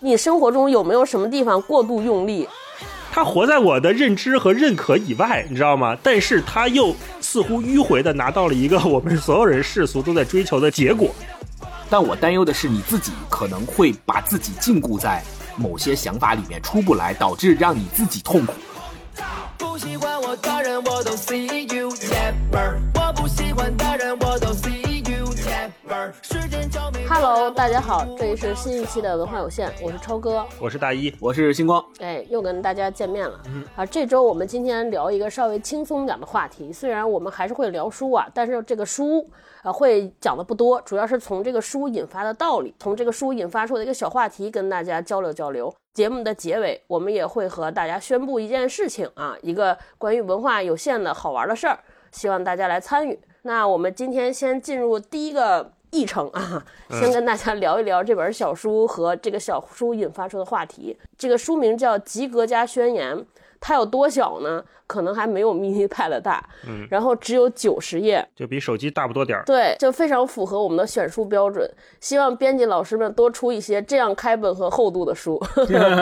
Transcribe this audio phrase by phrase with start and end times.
[0.00, 2.48] 你生活中有没有什么地方过度用力？
[3.10, 5.96] 他活在我的认知和认可以外，你知道吗？
[6.02, 11.08] 但是他又似乎迂回的拿到了一个我们所有人世俗都在追求的结果。
[11.88, 15.22] 但我担忧的是，你自己可能会把自己禁锢在
[15.56, 18.52] 某些想法里面出不来，导致让你自己痛苦。
[19.56, 22.74] 不喜欢我的人，我都 see you never。
[22.94, 24.85] 我不喜欢的人，我都 see。
[27.08, 33.40] Hello，大家好，这里是新一期的文化有限，我是超哥，我是大一，我是星光，哎，又跟大家见面了。
[33.74, 39.28] 啊，这周我们今天聊一个稍微轻松点的话题，虽然我们还是会聊书啊，但是这个书
[39.62, 45.74] 啊会讲的不多，主要是从这个书引发的道理，从这个书引发出的一个小话题跟大家交流交流。
[45.94, 51.78] 节目的结尾，我们也会和大家宣布一件事情啊，一个关于文化有限的好玩的事儿，
[52.12, 53.18] 希望大家来参与。
[53.46, 55.72] 那我们今天先进入第一个。
[55.92, 60.94] 议程啊，先跟大家聊一聊这本小书和这个小书引发出的话题。
[61.16, 63.16] 这个书名叫《及格家宣言》，
[63.60, 64.62] 它有多小呢？
[64.86, 69.44] 可能还没有 mini pad 大，嗯，然后只有九十页，就比手机大不多点儿。
[69.44, 71.68] 对，就非常符合我们的选书标准。
[72.00, 75.40] 希望编辑老师们多出一些这样开本和厚度的书，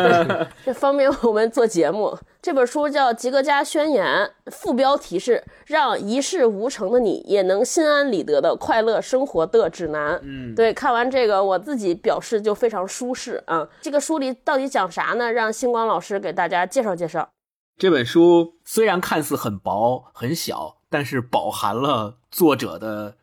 [0.64, 2.16] 这方便我们做节目。
[2.42, 4.05] 这本书叫《吉格加宣言》，
[4.50, 10.20] 副标题是“让一事无成的你也能心安理得的快乐生活的指南”。
[10.22, 13.66] 嗯，对，看完这个，我自己表示就非常舒适啊。
[13.80, 15.32] 这个书里到底讲啥呢？
[15.32, 17.27] 让星光老师给大家介绍介绍。
[17.78, 23.17] 这本书虽然看似很薄很小，但是饱含了作者的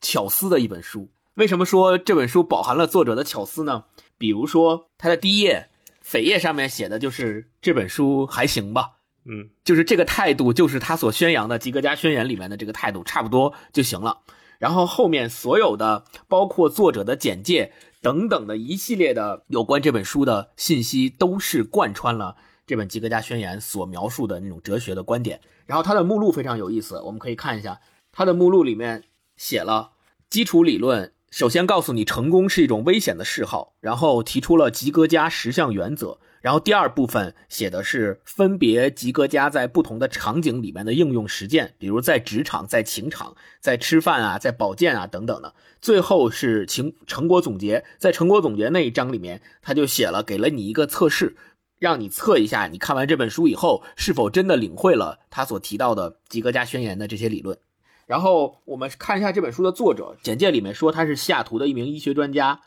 [0.00, 1.08] 巧思的一本书。
[1.34, 3.84] 为什么说这本书饱含了作者的巧思呢？
[4.16, 5.68] 比如说，它的第一页
[6.02, 8.92] 扉页上面写的就是这本书还行吧，
[9.26, 14.20] 嗯，就是这个态度，就是他所宣扬的《吉格加宣言》里面的这个态度，差不多就行了。
[14.58, 22.36] 然后后面所有的，包括作者的简介等等的一系列的有关这本书的信息，都是贯穿了。
[22.66, 27.80] 这本《吉格加宣言》所描述的那种哲学的观点，然后它的目录非常有意思，我们可以看一下。
[28.10, 29.04] 它的目录里面
[29.36, 29.92] 写了
[30.28, 51.36] 基础理论，首先告诉你成功是一种危险的嗜好，然后提出了吉格加十项原则，然后第二部分写的是分别吉格加在不同的场景里面的应用实践，比如在职场、在情场、在吃饭啊、在保健啊等等的，最后是成成果总结，在成果总结那一章里面，他就写了给了你一个测试。
[51.78, 57.58] 让你测一下，你看完这本书以后是否真的领会了他所提到的吉格加宣言的这些理论。
[58.06, 62.60] 然后我们看一下这本书的作者简介里面说他是西雅图的一名医学专家，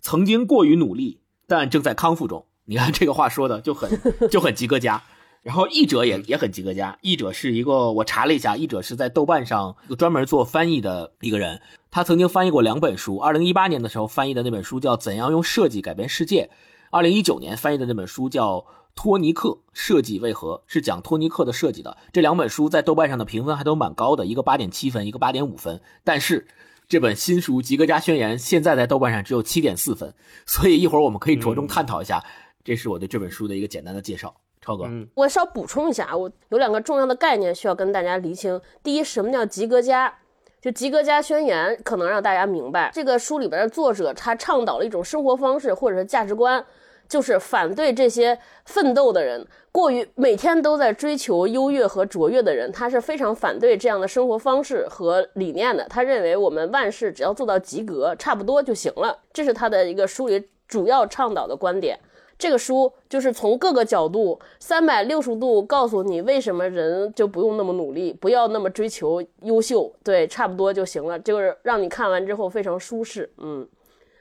[0.00, 2.46] 曾经过于努力，但正在康复中。
[2.64, 3.90] 你看这个话说的就很
[4.30, 5.02] 就很吉格加。
[5.42, 13.16] 然后译者也也很吉格加，译者是一个我查了一下，译者是在豆瓣上专门做翻译的一个人，他曾经翻译过两本书。
[13.16, 16.50] 二零一八年的时候翻译的那本书叫《怎样用设计改变世界》。
[16.90, 18.56] 二零一九年翻译的那本书叫
[18.96, 21.96] 《托尼克设计为何》，是讲托尼克的设计的。
[22.12, 25.80] 这两本书在豆瓣上的评分还都蛮高的，一个八点七分，一个八点五分。
[26.02, 26.48] 但是
[26.88, 30.12] 这本新书《吉格加宣言》现在在豆瓣上只有七点四分，
[30.46, 32.24] 所以一会儿我们可以着重探讨一下。
[32.64, 34.34] 这是我对这本书的一个简单的介绍。
[34.60, 38.60] 超哥，我稍补充一下啊，我有两个重要的概念需要跟大家厘清。
[38.82, 40.12] 第一，什么叫吉格加？
[40.60, 46.62] 就吉格加宣言可能让大家明白，这个书里边的作者他倡导了一种生活方式或者是价值观。
[47.10, 55.84] 就是反对这些奋斗的人，过于每天都在追求优越和卓越的人，他是非常反对这样的生活方式和理念的。
[55.90, 61.98] 他认为我们万事只要做到及格，差不多就行了，这是他的一个书里主要倡导的观点。
[62.38, 73.68] 这个书就是从各个角度三百六十度告诉你为什么人就不用那么努力，不要那么追求优秀，对，差不多就行了，就是让你看完之后非常舒适，嗯。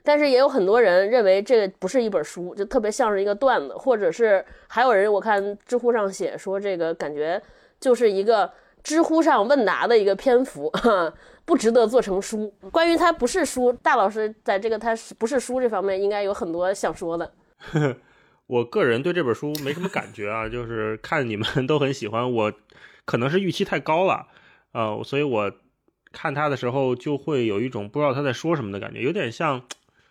[0.04, 7.42] 但是也有很多人认为这不是一本书，就特别像是一个段子，或者是还有人我看知乎上写说这个感觉
[7.80, 8.52] 就是一个
[8.82, 10.72] 知乎上问答的一个篇幅，
[11.46, 12.52] 不值得做成书。
[12.72, 17.34] 关于它不是书，大老师在这个它是不是书这方面应该有很多想说的。
[18.48, 22.54] 我个人对这本书没什么感觉啊，就是看你们 都很喜欢，我
[23.06, 24.28] 可能是预期太高了，
[24.72, 25.52] 呃，所以我
[26.12, 29.62] 看他的时候就会有一种不知道他在说什么的感觉，有点像。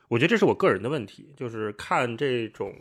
[0.08, 2.74] 我觉得这是我个人的问题，就是看这种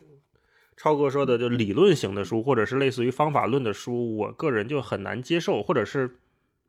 [0.77, 6.17] 超哥说的就理论型的书，或者是类似于方法论的书，我个人就很难接受，或者是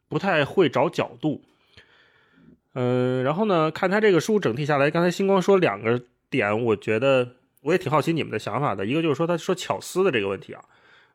[0.09, 1.43] 不太会找角度。
[2.75, 8.85] 嗯，然后呢，看他这个书整体下来，刚才星光说两个点，我觉得我也挺好奇你们的想法的。
[8.85, 10.65] 一个就是说他说巧思的这个问题啊，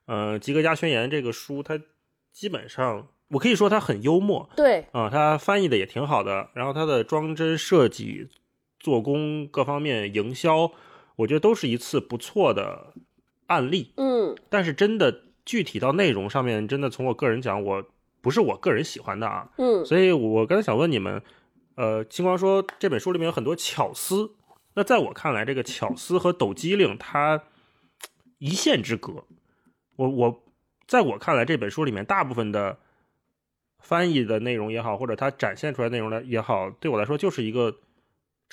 [0.05, 1.79] 呃，《吉格加宣言》这个书，它
[2.31, 8.29] 基本上我可以说它很幽默，对啊，它翻译的也挺好的，然后它的装帧设计。
[8.83, 10.69] 做工各方面营销，
[11.15, 12.93] 我觉得都是一次不错的
[13.47, 13.93] 案例。
[13.95, 17.85] 嗯但是真的具体到内容上面，真的从我个人讲，我
[18.21, 19.49] 不是我个人喜欢的啊。
[19.57, 21.21] 嗯所以我刚才想问你们，
[21.75, 24.31] 呃，星光说这本书里面有很多巧思，
[24.73, 27.41] 那在我看来，这个巧思和抖机灵它
[28.39, 29.23] 一线之隔。
[29.95, 30.43] 我我
[30.85, 32.79] 在我看来，这本书里面大部分的
[33.79, 37.77] 翻译的内容也好，或者它展现出来内容的也好，对我来说就是一个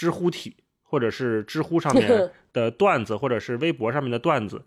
[0.00, 4.64] 知乎体，或者是知乎上面 的段子，或者是微博上面的段子。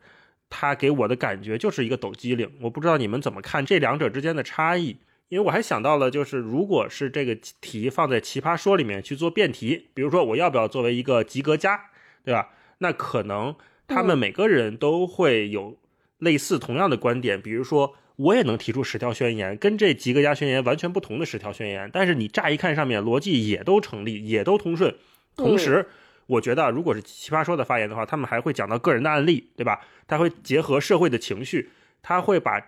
[0.48, 4.98] 它给我的感觉就是一个抖机灵，我不知道你们怎么看这两者之间的差异。
[5.30, 11.86] 因为我还想到了，就是如果是这个题放在奇葩说里面去做辩题，比如说我要不要作为一个及格家，
[12.24, 12.50] 对吧？
[12.78, 13.56] 那可能
[13.88, 15.80] 他们每个人都会有
[16.20, 24.96] 类似同样的观点，比如说我也能提出十条宣言，跟这及格家宣言完全不同的十条宣言，但是你乍一看上面逻辑也都成立，也都通顺。
[25.36, 25.86] 同时，
[26.28, 29.82] 我觉得如果是奇葩说的发言的话，他们还会讲到个人的案例，对吧？
[30.08, 31.70] 他会结合社会的情绪，
[32.02, 32.62] 他会把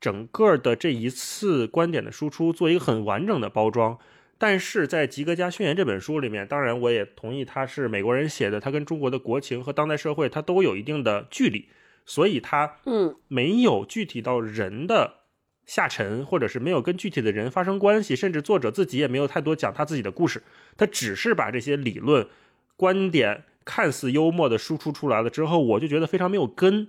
[0.00, 3.98] 整个的这一次观点的输出做一个很完整的包装。
[4.40, 11.68] 但是在《吉格加宣言》这本书里面，当然我也同意它是美国人写的，它跟中国的国情和当代社会它都有一定的距离，
[12.06, 15.17] 所以它嗯没有具体到人的
[15.68, 20.42] 下沉，或者是没有跟具体的人发生关系，甚至作者自己也没有太多讲他自己的故事，
[20.78, 22.26] 他只是把这些理论、
[22.74, 26.88] 观点看似幽默的输出出来了之后，我就觉得非常没有根。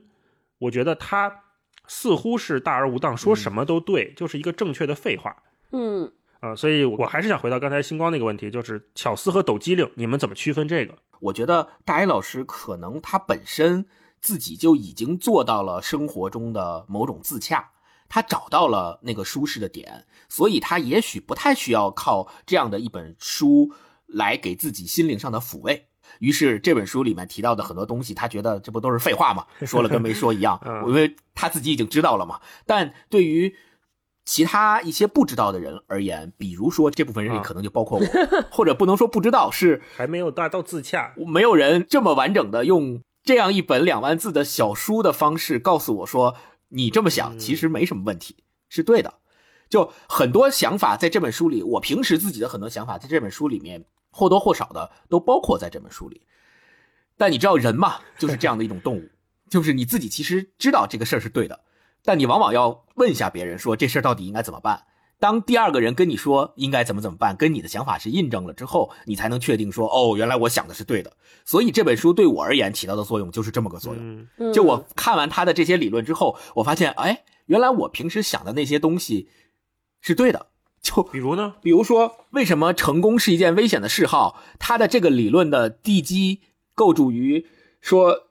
[0.60, 1.44] 我觉得他
[1.88, 5.36] 似乎是大而无当，说什么都对，就是一个正确的废话。
[5.72, 10.98] 嗯啊、所以我还是想回到刚才星光那个问题，就是巧思和抖机灵，你们怎么区分这个？
[11.20, 13.86] 我觉得大一老师可能他本身
[14.22, 17.72] 自己就已经做到了生活中的某种自洽，
[18.09, 23.71] 他找到了那个舒适的点，所以他也许不太需要靠这样的一本书
[24.07, 25.85] 来给自己心灵上的抚慰。
[26.17, 29.45] 于是这本书里面提到的很多东西，他觉得这不都是废话吗？
[29.63, 32.41] 说了跟没说一样嗯，因为他自己已经知道了嘛。
[32.65, 33.56] 但对于
[34.25, 38.06] 其他一些不知道的人而言，比如说这部分人里啊可能就包括我，
[38.50, 41.13] 或者不能说不知道，是还没有达到自洽。
[41.15, 46.35] 没有人这么完整的用这样一本两万字的小书的方式告诉我说，
[46.69, 48.38] 你这么想嗯其实没什么问题，
[48.69, 49.13] 是对的。
[49.69, 56.21] 就很多想法在这本书里，我平时自己的很多想法在这本书里面或多或少的都包括在这本书里。
[57.18, 59.10] 但你知道人嘛，就是这样的一种动物，
[59.48, 61.60] 就是你自己其实知道这个事儿是对的，
[62.04, 64.86] 但你往往要问一下别人说这事儿到底应该怎么办。
[65.19, 71.12] 当第二个人跟你说应该怎么怎么办，跟你的想法是印证了之后，你才能确定说哦，原来我想的是对的。
[71.45, 74.54] 所以这本书对我而言起到的作用就是这么个作用。
[74.54, 79.30] 就我看完他的这些理论之后，我发现，哎，原来我平时想的那些东西
[80.01, 80.48] 是对的。
[80.81, 81.56] 就比如呢？
[81.62, 84.42] 比如说，为什么成功是一件危险的嗜好？
[84.60, 86.39] 他的这个理论的地基
[86.74, 87.45] 构筑于
[87.81, 88.30] 说，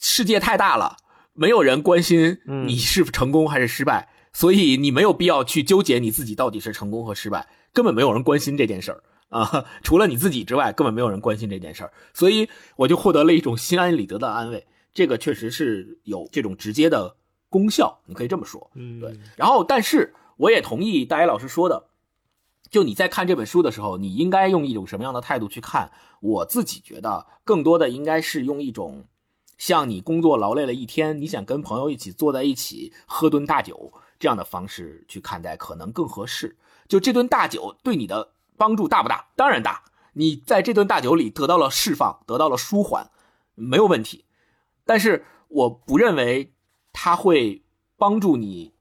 [0.00, 0.96] 世界太大了，
[1.32, 14.66] 没有人关心你是成功还是失败，所以你没有必要去纠结你自己到底是成功和失败，根本没有人关心这件事儿啊， 除了你自己之外，根本没有人关心这件事儿，所以我就获得了一种心安理得的安慰。
[14.94, 17.16] 这个确实是有这种直接的
[17.48, 18.70] 功效，你可以这么说。
[18.74, 21.86] 嗯，对，然后但是我也同意大一老师说的，
[22.70, 25.92] 就你在看这本书的时候，你应该用一种什么样的态度去看？
[26.20, 29.04] 我自己觉得，更多的应该是用一种
[29.56, 36.56] 像你工作劳累了一天，你想跟朋友一起坐在一起喝顿大酒这样的方式去看待，可能更合适。
[36.88, 39.28] 就这顿大酒对你的帮助大不大？
[39.36, 39.84] 当然大。
[40.14, 43.10] 你在这顿大酒里得到了释放，得到了舒缓，
[43.54, 44.24] 没有问题。
[44.84, 46.54] 但是我不认为
[46.92, 47.62] 它会
[47.96, 48.74] 帮助你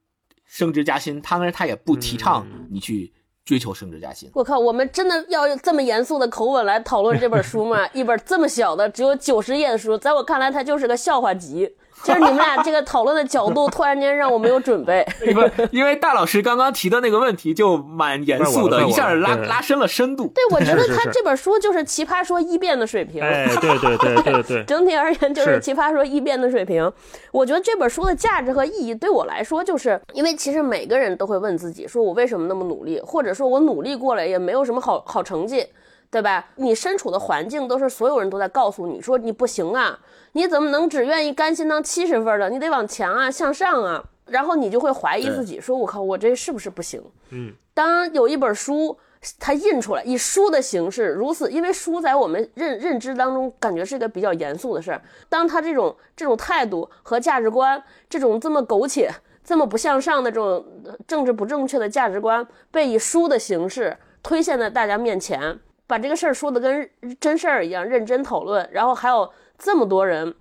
[0.45, 3.13] 升职加薪，当然他也不提倡你去
[3.45, 4.31] 追求升职加薪。
[4.33, 7.87] 我靠，我们真的要用这么严肃的口吻来讨论这本书吗？
[7.93, 11.75] 一本这么小的，只有九十页的书，在我看来，它就是个笑话集。
[12.03, 15.05] 就是你们俩这个讨论的角度，突然间让我没有准备。
[15.33, 20.31] 不，因为大老师刚刚提的那个问题就蛮严肃的， 一下拉拉伸了深度。
[20.33, 23.21] 对，我觉得他这本书就是《奇葩说》一辩的水平。
[23.21, 26.91] 哎，对对对对对， 整体而言就是是奇葩说一辩的水平。
[27.31, 35.65] 我觉得这本书的价值和意义对我来说，就是因为其实每个人都会问自己，说我为什么那么努力，或者说我努力过了也没有什么好好成绩。
[36.09, 36.47] 对吧？
[36.55, 39.99] 你身处的环境都是所有人都在告诉你说你不行啊，
[40.33, 42.49] 你怎么能只愿意甘心当七十分的？
[42.49, 44.03] 你得往前啊，向上啊。
[44.27, 47.01] 然后你就会怀疑自己，说我靠，我这是不是不行？
[47.29, 48.97] 嗯，当有一本书
[49.39, 55.01] 它印出来，以书的形式如此，因为书在我们认认知当中感觉是一个比较严肃的事儿。
[55.29, 59.09] 当他这种这种态度和价值观，这种这么苟且、
[59.45, 66.89] 这么不向上的这种呃政治不正确的价值观，被以书的形式推现在大家面前，把这个事儿说的跟
[67.19, 70.35] 真事儿一样，认真讨论，然后还有这么多人，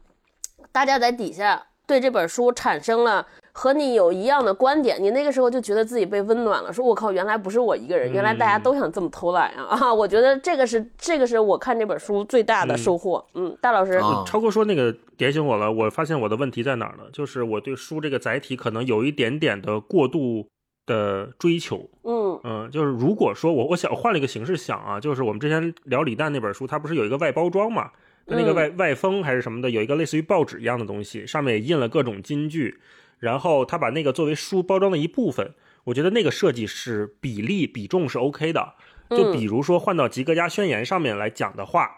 [0.72, 9.78] 大家在底下对这本书产生了和你有一样的观点，你那个时候就觉得自己被温暖了，说我靠，原来不是我一个人，原来大家都想这么偷懒啊！
[9.80, 13.24] 啊，我觉得这个是这个是我看这本书最大的收获。
[13.34, 20.46] 嗯，大老师，啊超哥说那个点醒我了，我发现我的问题在哪儿呢，就是我对书这个载体可能有一点点的过度
[20.86, 21.90] 的追求。
[22.04, 27.90] 嗯嗯，就是如果说我我想换了一个形式想啊，就是我们之前聊李诞那本书，它不是有一个外包装嘛？
[28.26, 32.80] 它那个外外封还是什么的，有一个类似于报纸一样的东西，上面也印了各种金句，
[33.18, 38.74] 然后他把那个作为书包装的一部分，我觉得那个设计是比例比重是 OK 的。
[39.10, 41.88] 就比如说换到吉格家宣言上面来讲的话，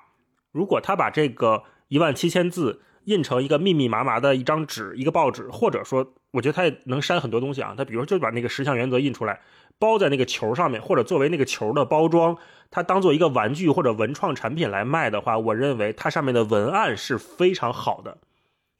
[0.52, 7.74] 如果他把这个一万七千字印成一个密密麻麻的一张纸、一个报纸，或者说，我觉得它也能删很多东西啊。
[7.74, 9.40] 它比如说就把那个十项原则印出来，
[9.78, 12.36] 包在那个球上面，或者作为那个球的包装，
[12.70, 18.18] 它当做一个玩具或者文创产品来卖的话，我认为它上面的文案是非常好的。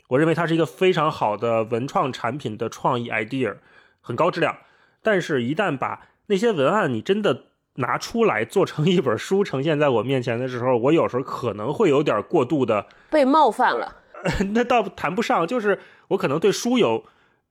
[0.08, 3.56] 我认为它是一个非常好的文创产品的创意 idea，
[4.02, 4.58] 很高质量。
[5.02, 7.44] 但是，一旦把那些文案你真的
[7.76, 13.97] 拿出来做成一本书呈现在我面前的时候，我有时候可能会有点过度的，被冒犯了。
[14.54, 17.04] 那倒谈不上，就是我可能对书有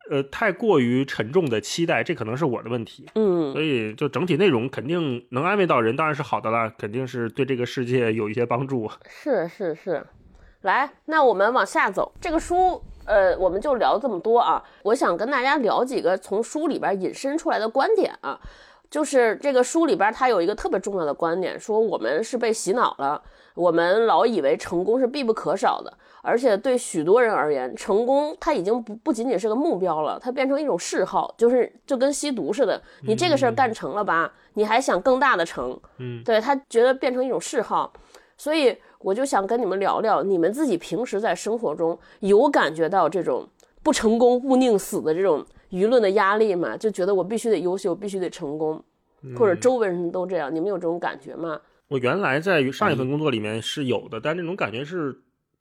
[0.10, 3.06] 呃太过于沉重的期待，这可能是我的问题。
[3.16, 8.90] 嗯所以就整体内容肯定能安慰到人，当然是好的啦，肯定是对这个世界有一些帮助。
[9.08, 10.06] 是是是，
[10.62, 12.14] 来，那我们往下走。
[12.20, 14.64] 这个书，呃，我们就聊这么多啊。
[14.84, 18.40] 我想跟大家聊几个从书里边引申出来的观点啊。
[18.90, 23.22] 就是这个书里边，它有一个特别重要的观点，说我们是被洗脑了，
[23.54, 25.94] 我们老以为成功是必不可少的，
[26.28, 37.94] 而且对许多人而言，成功它已经不不仅仅是个目标了，它变成一种嗜好，就是就跟吸毒似的，你这个事儿干成了吧，你还想更大的成，嗯，对他觉得变成一种嗜好，
[38.38, 43.48] 所以我就想跟你们聊聊，你们自己平时在生活中有感觉到这种
[43.82, 46.76] 不成功勿宁死的这种舆论的压力吗？
[46.76, 48.84] 就觉得我必须得优秀，必须得成功，
[49.38, 51.62] 或者周围人都这样，你们有这种感觉吗？
[51.88, 55.18] 我原来在上一份工作里面是有的，但那种感觉是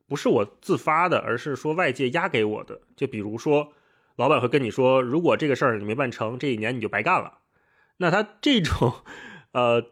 [0.07, 2.79] 不是我自发的，而是说外界压给我的。
[2.95, 3.73] 就比如说，
[4.15, 7.39] 老板会跟你说，如果这个事儿你没办成，这一年你就白干了。
[7.97, 8.93] 那他这种，
[9.51, 9.83] 呃，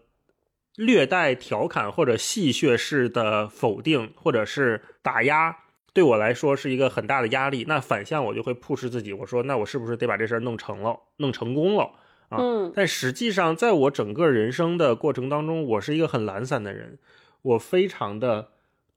[0.76, 5.58] 略带调侃或者戏谑式的否定或者是打压，
[5.94, 7.66] 对我来说是一个很大的压力。
[7.68, 11.92] 那反向我就会 push 自己，我说那我是不是得把这事儿弄成了，弄成功了？
[12.30, 16.98] 啊嗯但实际上，在我整个人生的过程当中，我是一个很懒散的人，
[17.44, 18.50] 我非常的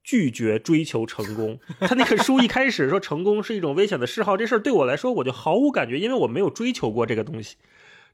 [0.08, 1.60] 拒绝追求成功。
[1.86, 7.56] 他那个书一开始说成功是一种危险的嗜好，这事儿对我来说我就毫无感觉，因为我没有追求过这个东西。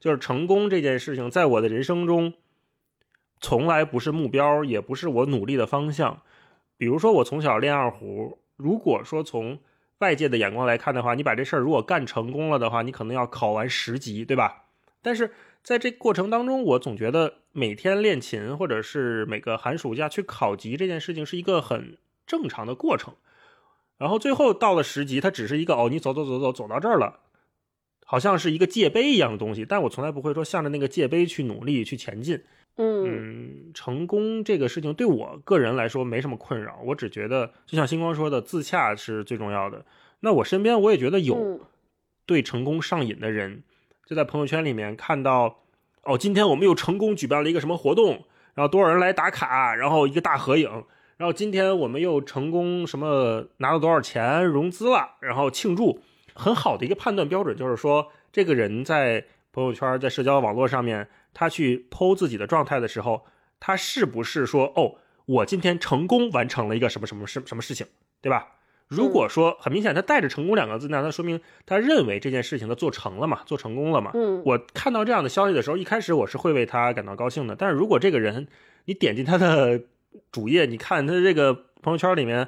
[0.01, 2.33] 就是成功这件事情，在我的人生中，
[3.39, 6.21] 从来不是目标，也不是我努力的方向。
[6.75, 9.57] 比如说，我从小练二胡，如果说从
[9.99, 14.65] 外界的眼光来看的话，你把这事儿如果干成功了的话，你可能要考完十级，对吧？
[15.01, 15.31] 但是
[15.65, 23.15] 在这过程当中，我总觉得每天练琴，或者是每个寒暑假去考级这件事情是一个很正常的过程。
[23.97, 27.21] 然后最后到了十级，它只是一个哦，你走走走走走到这儿了，
[28.05, 29.65] 好像是一个界碑一样的东西。
[29.65, 32.43] 但我从来不会说向着那个界碑去努力去前进。
[32.77, 39.83] 嗯嗯，成功这个事情对我个人来说没什么困扰，我只觉得就像星光说的，自洽是最重要的。
[40.19, 41.59] 那我身边我也觉得有嗯
[42.27, 43.63] 对成功上瘾的人，
[44.05, 45.61] 就在朋友圈里面看到，
[46.03, 50.69] 哦，今天我们又成功举办了一个什么活动，然后多少人来打卡，然后一个大合影，
[51.17, 55.99] 然后今天我们又成功什么拿了多少钱融资了，然后庆祝，
[56.33, 63.25] 很好的一个判断标准就是说，这个人在朋友圈、在社交网络上面，他去剖自己的状态的时候，
[63.59, 64.95] 他是不是说，哦，
[65.25, 67.87] 我今天成功完成了一个什么什么事什么事情，
[68.21, 68.47] 对吧？
[68.87, 74.11] 如果说很明显，他带着“成功”两个字，那他说明他认为这件事情他做成了嘛，做成功了嘛。
[74.13, 77.55] 嗯我看到这样的消息的时候，一开始我是会为他感到高兴的。
[77.55, 78.47] 但是如果这个人，
[78.85, 79.81] 你点进他的
[80.31, 82.47] 主页，你看他这个朋友圈里面，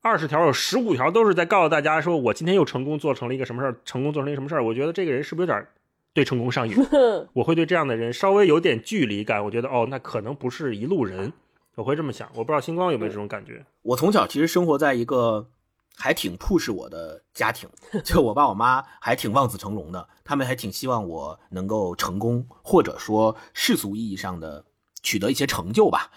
[0.00, 4.64] 二十条有十五条都是在告诉大家说，我今天又成功做成了一个什么事儿，成功做成了一个什么事儿。
[4.64, 5.66] 我觉得这个人是不是有点
[6.14, 6.74] 对成功上瘾？
[7.34, 9.44] 我会对这样的人稍微有点距离感。
[9.44, 11.32] 我觉得哦，那可能不是一路人，
[11.74, 12.28] 我会这么想。
[12.34, 13.64] 我不知道星光有没有这种感觉？
[13.82, 15.48] 我从小其实生活在一个
[15.96, 17.68] 还挺 push 我的家庭，
[18.04, 24.64] 就我爸我妈还挺望子成龙的，他们还挺希望我能够成功，或者说世俗意义上的
[25.02, 26.10] 取得一些成就吧。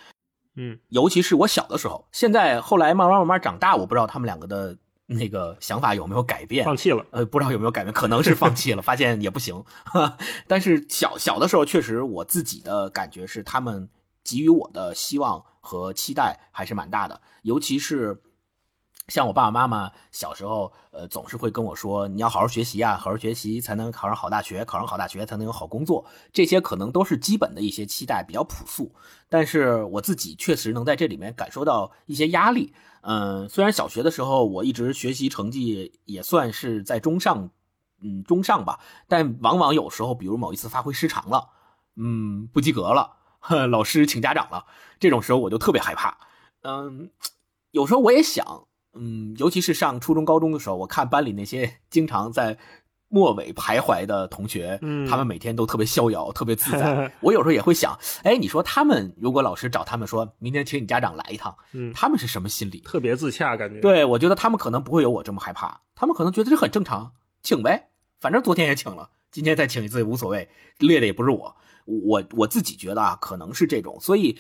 [0.56, 6.66] 嗯，尤其是我小的时候，现在后来慢慢慢慢长大，我不知道他们两个的那个想法有没有改变。
[6.66, 7.06] 放弃了。
[7.12, 9.64] 呃，不知道有没有改变，可能是放弃了，发现也不行。
[10.48, 13.88] 但是小小的时候，确实我自己的感觉是，他们
[14.24, 18.20] 给予我的希望和期待还是蛮大的，尤其是
[19.08, 26.06] 像我爸爸妈妈小时候，呃，总是会跟我说，你要好好学习啊，好好学习才能考上好大学，考上好大学才能有好工作。
[26.34, 28.94] 这些可能都是基本的一些期待，比较朴素。
[29.30, 32.74] 但是我自己确实能在这里面感受到一些压力。
[33.02, 37.50] 嗯，虽然小学的时候我一直学习成绩也算是在中上，
[38.02, 41.48] 嗯，中上吧，但往往有时候，比如某一次发挥失常了，
[41.96, 43.16] 嗯，不及格了，
[43.70, 44.66] 老师请家长了，
[45.00, 46.18] 这种时候我就特别害怕。
[46.64, 47.10] 嗯，
[47.72, 48.67] 有时候我也想。
[49.00, 52.58] 嗯，尤其是上初中、高中的时候，我看班里那些经常在
[53.10, 57.10] 末尾徘徊的同学，嗯，他们每天都特别逍遥、特别自在。
[57.22, 62.80] 我有时候也会想，哎，你说他们如果老师找他们说明天请你家长来一趟，嗯，他们是什么心理？
[62.82, 63.80] 特别自洽感觉。
[63.80, 67.90] 对，我觉得他们可能不会有我这么害怕，他们可能觉得这很正常，请呗，
[68.20, 70.50] 反正昨天也请了，今天再请一次也无所谓，
[70.80, 71.56] 列的也不是我。
[71.86, 74.38] 我我自己觉得啊，可能是这种，所以，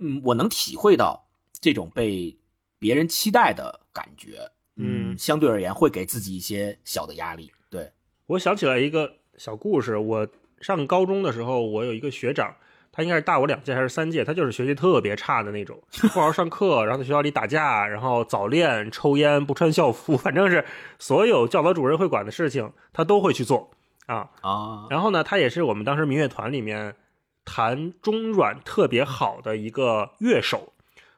[0.00, 1.26] 嗯，我能体会到
[1.60, 2.38] 这种被。
[2.78, 7.52] 别人期待的感觉，嗯，相对而言会给自己一些小的压力。
[7.70, 7.92] 对
[8.26, 10.28] 我想起来一个小故事，我
[10.60, 12.54] 上高中的时候，我有一个学长，
[12.92, 20.64] 他应该是大我两届还是三届，他就是学习特别差的那种， 不好好上课，然后在学校里打架，然后早恋、抽烟、不穿校服， 反正是
[20.98, 23.70] 所有教导主任会管的事情，他都会去做
[24.06, 24.86] 啊啊。
[24.90, 26.94] 然后呢，他也是我们当时民乐团里面
[27.44, 30.73] 弹中阮特别好的一个乐手。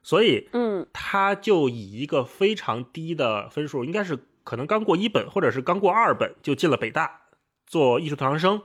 [0.06, 7.22] 所以，嗯，他就以一个非常低的分数，应该是可能刚过一本，或者是刚过二本，就进了北大
[7.66, 8.62] 做艺术特长生。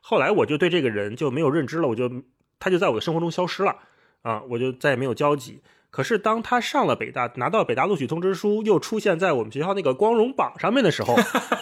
[0.00, 2.10] 后来我就对这个人就没有认知了，我就
[2.58, 3.76] 他就在我的生活中消失了
[4.22, 5.62] 啊，我就再也没有交集。
[5.92, 11.14] 可是当他上了北大，拿到北大录取通知书，又出现在我们学校那个光荣榜上面的时候，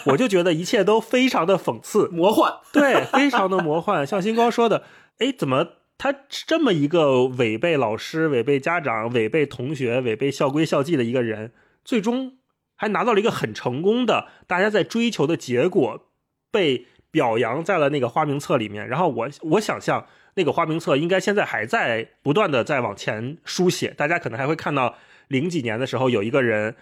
[0.07, 4.07] 我就觉得一切都非常的讽刺、 魔幻，对，非常的魔幻。
[4.07, 4.83] 像星光说的，
[5.19, 5.67] 哎，怎么？
[6.01, 11.51] 他这么一个违背老师、违背家长、违背同学、违背校规校纪的一个人，
[11.85, 12.39] 最终
[12.75, 16.09] 还拿到了一个很成功的大家在追求的结果，
[16.49, 18.87] 被表扬在了那个花名册里面。
[18.87, 24.95] 然后我我想象那个花名册应该现在还在不断的在往前书写，大家可能还会看到
[25.27, 26.75] 零几年的时候有一个人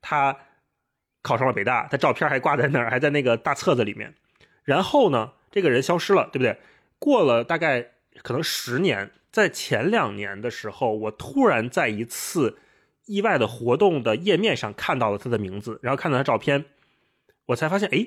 [0.00, 0.36] 他
[1.22, 4.14] 考上了北大，他照片还挂在那儿，还在那个大册子里面。
[4.64, 6.58] 然后呢，这个人消失了，对不对？
[6.98, 7.93] 过了大概。
[8.22, 12.56] 可能十年，在前两年的时候，我突然在一次
[13.06, 16.64] 意外的活动的页面上看到了他的名字，然后看到他照片，
[17.46, 18.06] 我才发现，哎，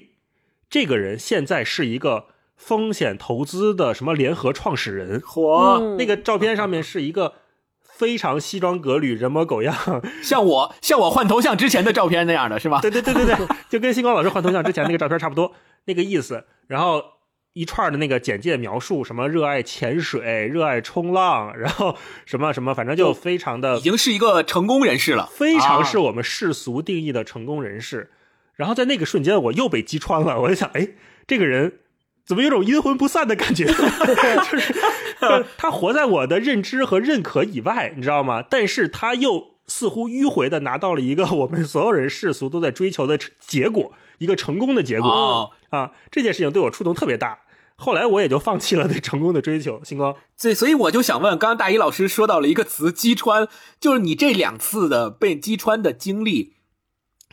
[0.69, 5.19] 这个人现在是一个风险投资的什么联合创始人。
[5.19, 7.33] 嚯，那个照片上面是一个
[7.81, 9.75] 非常西装革履、人模狗样，
[10.23, 12.81] 像我像我换头像之前的照片那样的是吧？
[12.81, 13.35] 对对对对对，
[13.69, 15.53] 就跟星光老师换头像之前那个照片差不多，
[15.85, 16.45] 那个意思。
[16.67, 17.16] 然后。
[17.57, 28.11] 一串的那个简介描述，什么热爱潜水、热爱冲浪，然后什么什么，反正就非常的，已经是一个成功人士了，非常是我们世俗定义的成功人士。
[28.53, 30.39] 然后在那个瞬间，我又被击穿了。
[30.41, 30.89] 我就想，哎，
[31.25, 31.79] 这个人
[32.25, 33.65] 怎么有种阴魂不散的感觉？
[34.51, 34.75] 就是
[35.57, 38.43] 他活在我的认知和认可以外，你知道吗？
[38.47, 45.91] 但是他又似乎迂回的拿到了一个我们所有人世俗都在追求的结果，一个成功的结果啊！
[46.11, 47.39] 这件事情对我触动特别大。
[47.77, 50.15] 后来我也就放弃了对成功的追求， 星光。
[50.41, 53.47] 对，所以我就想问，刚刚大一老师说到了一个词“击穿”，
[53.79, 56.55] 就是你这两次的被击穿的经历，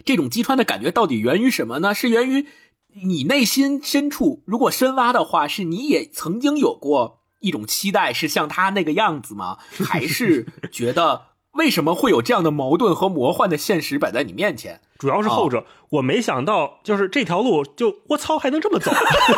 [0.04, 1.94] 这种击穿的感觉到底源于什么呢？
[1.94, 2.46] 是源于
[3.02, 9.58] 你内心深处，如果深挖的话，是你也曾经有过一种期待，是像他那个样子吗？
[9.84, 11.28] 还是觉得？
[11.54, 14.80] 为什么会有这样的矛盾和魔幻的现实摆在你面前？
[15.04, 18.90] 主要是后者，我没想到，就是这条路，就我操，还能这么走，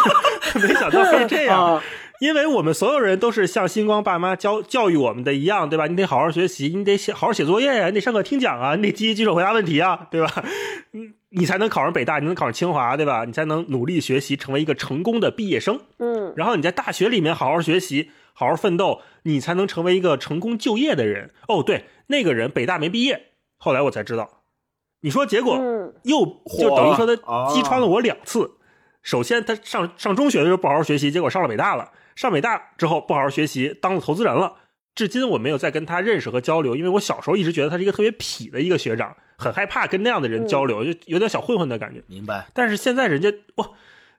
[0.62, 1.83] 没想到会这样。
[2.20, 5.88] 因为我们所有人都是像星光爸妈教教育我们的一样，对吧？
[5.88, 10.33] 你得好好学习，你得写好好写作业呀，你得上课听讲啊，你得积极举手回答问题啊，对吧？
[10.94, 13.24] 嗯，你才能考上北大，你能考上清华，对吧？
[13.24, 15.81] 你才能努力学习，成为一个成功的毕业生。
[15.98, 18.12] 嗯，然后你在大学里面好好学习。
[18.38, 21.31] 好好奋斗，你才能成为一个成功就业的人。
[21.48, 24.29] 哦，对，那个人北大没毕业，后来我才知道。
[25.07, 25.57] 你说结果
[26.03, 26.25] 又
[26.59, 28.51] 就等于说他击穿了我两次。
[29.03, 31.92] 首先，他上上中学的时候不好好学习，结果上了北大了。
[32.16, 34.57] 上北大之后不好好学习，当了投资人了。
[34.97, 42.03] 至今我没有再跟他认识和交流，因为我小时候一直觉得他是一个特别痞的一个学长，很害怕跟那样的人交流，就有点小混混的感觉。
[42.09, 42.49] 明白。
[42.53, 43.71] 但是现在人家哇，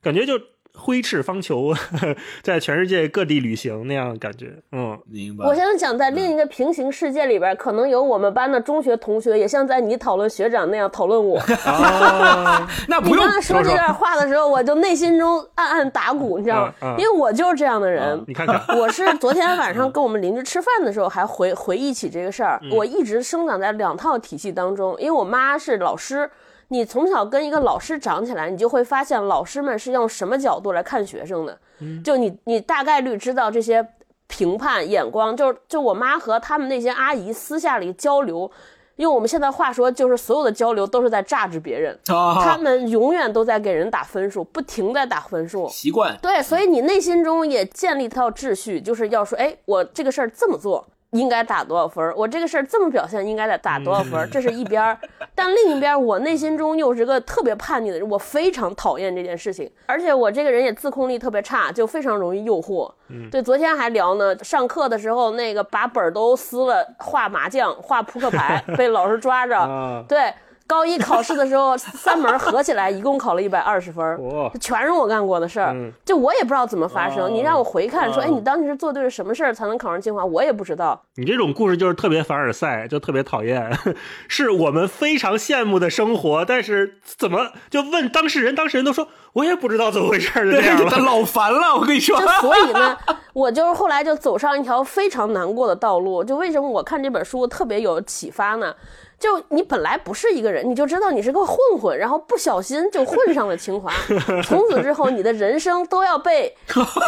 [0.02, 0.40] 感觉就。
[0.78, 1.76] 挥斥方遒，
[2.44, 4.54] 在全世界各地旅行那样的感觉。
[4.72, 5.46] 嗯，明白。
[5.46, 11.38] 我现在想在另一个平行世界里边，可能有我们班的中学同学，也像在你讨论学长那样讨论我。
[11.66, 16.74] 啊，你 那不用刚才说这段话的时候，我就内心中暗暗打鼓，你知道吗？
[16.82, 18.24] 嗯嗯因为我就是这样的人。
[18.28, 22.60] 你看看，我是昨天晚上跟我们邻居吃饭的时候，还回回忆起这个事儿。
[22.62, 26.30] 嗯我一直生长在两套体系当中，因为我妈是老师，
[26.70, 31.58] 你从小跟一个老师长起来，你就会发现老师们是用什么角度来看学生的。
[31.80, 33.88] 嗯就你你大概率知道这些
[34.28, 38.50] 评判眼光，就是就我妈和他们那些阿姨私下里交流。
[38.98, 45.70] 用我们现在话说，就是所有的交流都是在榨制别人，啊他们永远都在给人打分数，不停在打分数。
[45.70, 54.98] 习惯对，所以你内心中也建立一套秩序，就是要说，哎，我这个事儿这么做应该打多少分儿，我这个事儿这么表现应该得打多少分儿，这是一边儿。
[55.34, 62.92] 但另一边儿，我内心中又是个特别叛逆的人，我非常讨厌这件事情，而且我这个人也自控力特别差，就非常容易诱惑。
[63.32, 69.58] 对，昨天还聊呢，上课的时候那个把本儿都撕了，画麻将、画扑克牌， 被老师抓着。
[69.58, 70.34] 啊，对，
[70.68, 75.72] 高一考试的时候， 三门合起来一共考了一百二十分，哇这全是我干过的事儿。
[75.74, 80.24] 嗯就我也不知道怎么发生，哦你让我回看说，哦哎，你当时是做对了什么事儿才能考上清华？
[80.26, 81.02] 我也不知道。
[81.16, 83.72] 你这种故事就是特别凡尔赛，就特别讨厌，
[84.28, 90.98] 是我们非常羡慕的生活，但是怎么就问当事人，当事人都说我也不知道怎么回事儿，就这样了。
[91.00, 92.28] 老烦了，我跟你说就。
[92.42, 92.98] 所以呢，
[93.34, 96.24] 我就是后来就走上一条非常难过的道路。
[96.24, 98.74] 就为什么我看这本书特别有启发呢？
[99.20, 103.92] 就你本来不是一个人，你就知道你是个混混，然后不小心就混上了清华，
[104.46, 106.56] 从此之后你的人生都要被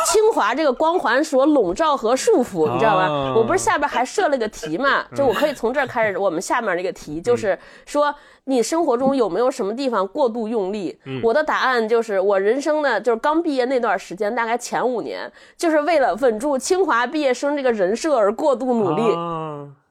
[0.05, 3.33] 清华这个光环所笼罩和束缚， 你知道吗哦？
[3.37, 5.05] 我不是下边还设了个题嘛？
[5.15, 8.13] 就我可以从这儿开始，我们下面这个题就是说。
[8.45, 10.99] 你生活中有没有什么地方过度用力？
[11.21, 19.03] 我的答案就是，我人生呢，就是刚毕业那段时间，大概前五年，就是为了稳住清华毕业生这个人设而过度努力。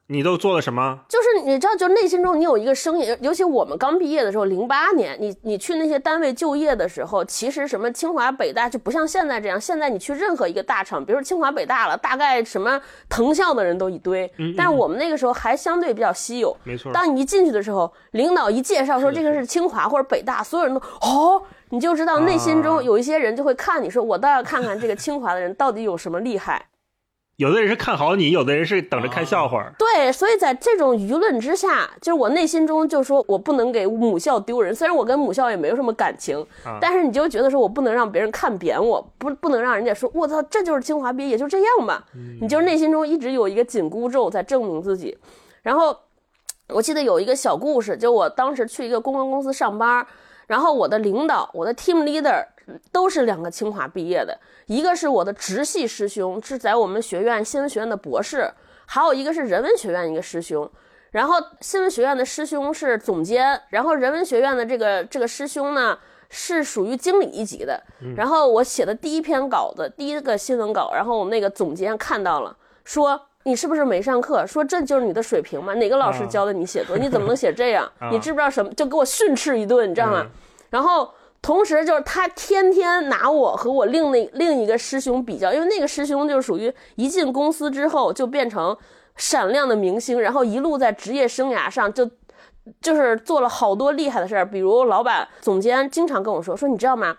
[0.09, 1.01] 啊你都做了什么？
[1.07, 16.57] 就是你知道，就内心中你有一个声音，尤其我们刚毕业的时候，零八年，你你去那些单位就业的时候，其实什么清华北大就不像现在这样，现在你去任何一个大厂，比如说清华北大了，大概什么藤校的人都一堆，但是我们那个时候还相对比较稀有。
[16.63, 26.65] 没错，当你一进去的时候，领导一介绍说这个是清华或者北大，所有人都哦，你就知道内心中啊有一些人就会看你说，我倒要看看这个清华的人到底有什么厉害。
[27.39, 29.71] 有的人是看好你，有的人是等着看笑话。
[29.79, 34.75] 对，所以在这种舆论之下，就是我内心中就说我不能给母校丢人。
[34.75, 42.03] 虽然我跟母校也没有什么感情，啊但是你就觉得说我不能让别人看扁我，不不能让人家说我操，这就是清华毕业，也就这样吧。
[42.41, 45.17] 你就是内心中一直有一个紧箍咒在证明自己。
[45.61, 45.95] 然后
[46.67, 50.05] 我记得有一个小故事，就我当时去一个公关公司上班，
[50.47, 52.45] 然后我的领导，我的 team leader
[52.91, 58.51] 都是两个清华毕业的，一个是我的直系师兄，是在我们学院新闻学院的博士，
[58.85, 60.69] 还有一个是人文学院一个师兄。
[61.11, 65.97] 然后新闻学院的师兄是总监，然后人文学院的这个这个师兄呢
[66.29, 67.81] 是属于经理一级的。
[68.15, 74.45] 然后我写的第一篇稿子，第一个新闻稿，然后我们那个总监看到了，说你是不是没上课？
[74.45, 75.73] 说这就是你的水平吗？
[75.73, 76.95] 哪个老师教的你写作？
[76.95, 77.91] 你怎么能写这样？
[78.11, 78.71] 你知不知道什么？
[78.75, 80.27] 就给我训斥一顿，你知道吗？
[80.69, 88.77] 然后同时就是他天天拿我和我另那另一个师兄比较，因为那个师兄就属于一进公司之后就变成
[89.15, 92.09] 闪亮的明星，然后一路在职业生涯上就
[92.81, 97.17] 就是做了好多厉害的事儿，比如老板、总监经常跟我说说，你知道吗？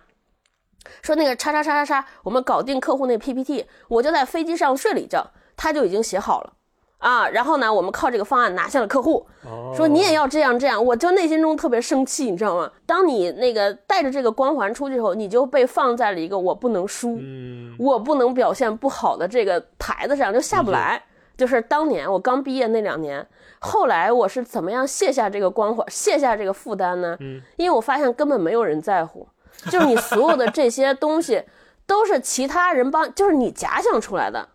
[1.02, 6.52] 说那个叉叉叉叉叉，我们搞定客户那 PPT，我就在飞机上睡了一觉，他就已经写好了。
[7.00, 9.26] 啊，然后呢，我们靠这个方案拿下了客户。
[9.74, 12.70] 说你也要这样这样，我就内心中特别生气，你知道吗？
[12.86, 21.02] 当你那个带着这个光环出去之后，你就被放在了一个我不能输，嗯，我不能表现不好的这个台子上，就下不来。
[21.36, 23.26] 就是当年我刚毕业那两年，
[23.60, 27.16] 后来我是怎么样卸下这个光环，卸下这个负担呢？
[27.20, 29.26] 嗯，因为我发现根本没有人在乎，
[29.70, 31.42] 就是你所有的这些东西
[31.86, 34.50] 都是其他人帮，就是你假想出来的。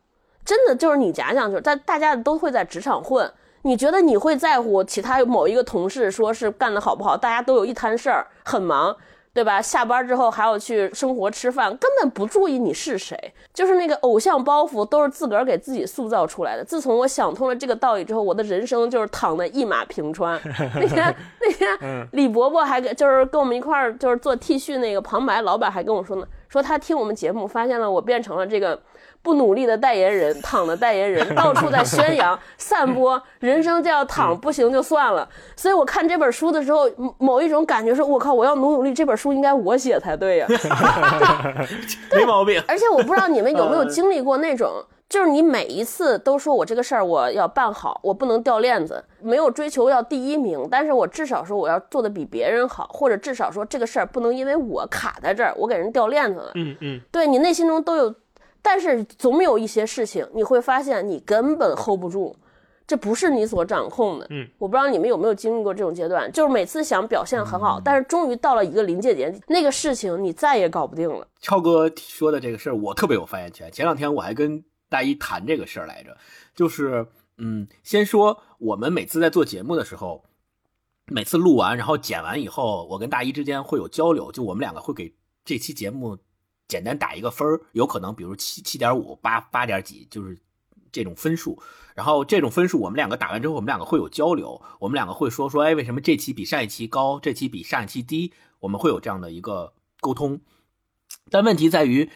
[0.46, 3.30] 真的就是你假想，就是在大家都会在职场混，
[3.64, 7.18] 你觉得你会在乎其他某一个同事说是干得好不好？
[7.18, 8.96] 大家都有一摊事儿，很忙，
[9.34, 9.60] 对吧？
[9.60, 16.64] 下班之后还要去生活吃饭，根本不注意你是谁，就是那个偶像包袱都是自个儿给自己塑造出来的。
[16.64, 20.40] 自从我想通了这个道理之后，我的人生就是躺的一马平川。
[20.76, 28.80] 那天那天李伯伯还跟就是跟我们一块儿就是做 T 恤那个旁白老板还跟我说呢，说他听我们节目发现了我变成了这个。
[29.26, 35.28] 不努力的代言人，躺的代言人， 到处在宣扬、散播 人生就要躺，不行就算了。
[35.56, 40.48] 所以我看这本书的时候，某一种感觉是：我靠，我要努努力，这本书应该我写才对呀。
[42.16, 42.64] 没毛病。
[42.68, 44.72] 而且我不知道你们有没有经历过那种。
[45.08, 56.52] 就是你每一次都说我这个事儿我要办好，我不能掉链子，没有追求要第一名，但是我至少说我要做的比别人好，或者至少说这个事儿不能因为我卡在这儿，我给人掉链子了。
[56.56, 58.16] 嗯嗯，对你内心中都有，
[58.66, 62.36] 但是总有一些事情你会发现你根本 hold 不住，
[62.88, 64.26] 这不是你所掌控的。
[64.32, 71.28] 嗯，我不知道你们有没有经历过这种阶段，就是每次想表现很好，但是终于到了一个临界点，那个事情你再也搞不定了。
[71.40, 73.72] 超哥说的这个事儿，我特别有发言权。
[73.72, 74.66] 前两天我还跟。
[74.88, 76.16] 大一谈这个事儿来着，
[76.56, 77.08] 就是，
[77.40, 80.24] 嗯，先说我们每次在做节目的时候，
[81.08, 85.12] 每次录完然后剪完以后，我跟大一之间会有交流，就我们两个会给
[85.44, 86.16] 这期节目
[86.68, 90.38] 简单打一个分儿，有可能比如七七点五、八八点几，就是
[90.92, 91.62] 这种分数。
[91.94, 98.34] 然后这种分数我们两个打完之后，我们两个会有交流，我们两个会说说，哎，为什么这期比上一期高，这期比上一期低？
[98.60, 100.42] 我们会有这样的一个沟通。
[101.30, 102.10] 但问题在于，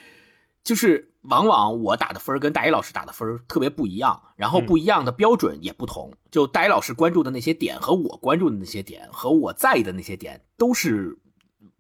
[0.64, 1.08] 就是。
[1.24, 6.14] 往往我打的分跟大一老师打的分特别不一样，然后不一样的标准也不同。
[6.32, 11.20] 就大一老师关注的那些点和我关注的那些点和我在意的那些点都是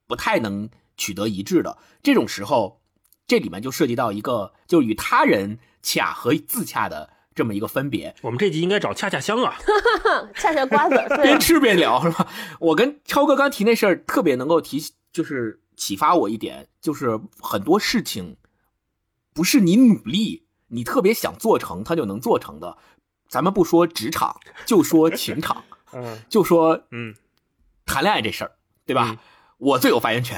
[0.08, 1.80] 不太能取得一致的。
[2.04, 2.82] 这种时候，
[3.26, 8.14] 这里面就涉及到一个就与他人恰和自洽的这么一个分别。
[8.22, 9.58] 我们这集应该找恰恰香啊，
[10.36, 12.28] 恰恰瓜子， 边吃边聊是吧？
[12.60, 18.36] 我跟超哥刚提那事儿特别能够提，就是启发我一点，就是很多事情。
[19.34, 22.78] 不是你努力，你特别想做成，它就能做成的。
[23.30, 24.36] 咱们不说职场，
[24.66, 27.16] 就说情场， 嗯，就说嗯，
[27.86, 28.52] 谈恋爱这事儿，
[28.86, 29.16] 对吧？
[29.60, 30.38] 我最有发言权。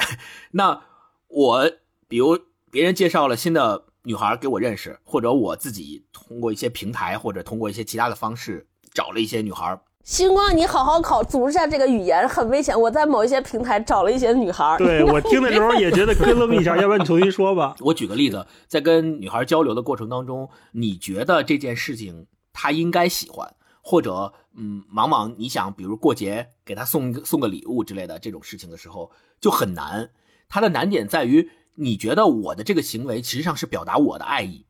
[0.52, 0.82] 那
[1.28, 1.72] 我
[2.08, 2.38] 比如
[2.70, 9.80] 别人介绍了新的女孩给我认识，或者我自己通过一些平台或者通过一些其他的方式找了一些女孩。
[10.04, 12.78] 星光，你好好考，组织下这个语言很危险。
[12.78, 17.76] 我在某一些平台找了一些女孩对 我听的时候也觉得咯楞一下，要不然你重新说吧。
[17.82, 30.12] 我举个例子，在跟女孩交流的过程当中，你觉得这件事情她应该喜欢，或者嗯，往往你想，比如过节给他送送个礼物之类的这种事情的时候，就很难。
[30.48, 34.66] 它的难点在于，你觉得我的这个行为实际上是表达我的爱意，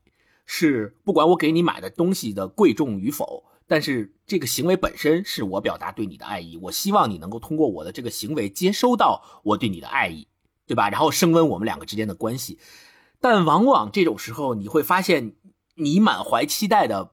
[0.46, 3.44] 是不管我给你买的东西的贵重与否。
[3.68, 10.26] 但是这个行为本身是我表达对你的爱意，我希望你能够通过我的这个行为接收到我对你的爱意，
[10.66, 10.90] 对吧？
[10.90, 12.58] 然后升温我们两个之间的关系。
[13.18, 15.36] 但往往这种时候，你会发现，
[15.76, 17.11] 你满怀期待的，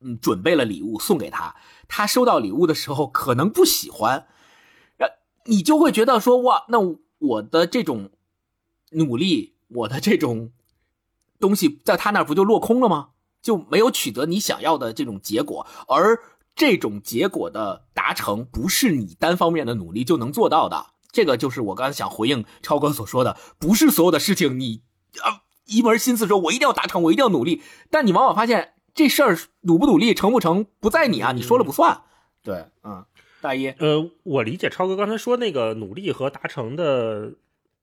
[0.00, 1.56] 嗯，准备了礼物送给他，
[1.88, 4.26] 他收到礼物的时候可能不喜欢，
[4.98, 5.08] 呃，
[5.46, 6.78] 你就会觉得说，哇，那
[7.18, 8.10] 我的这种
[8.92, 10.52] 努力，我的这种
[11.40, 13.10] 东西，在他那不就落空了吗？
[13.40, 16.20] 就没有取得你想要的这种结果，而
[16.54, 20.86] 这种结果的达成不是你单方面的努力就能做到的。
[21.10, 24.82] 这个就是我刚才想回应超哥所说的，不是所有的事情你
[25.22, 32.02] 啊一门心思说我一定要达成，我一定要努力，但你往往发现这事儿努不努力成不成不在你啊，你说了不算。
[32.42, 33.06] 对，嗯，
[33.40, 37.34] 大一，呃，我理解超哥刚才说那个努力和达成的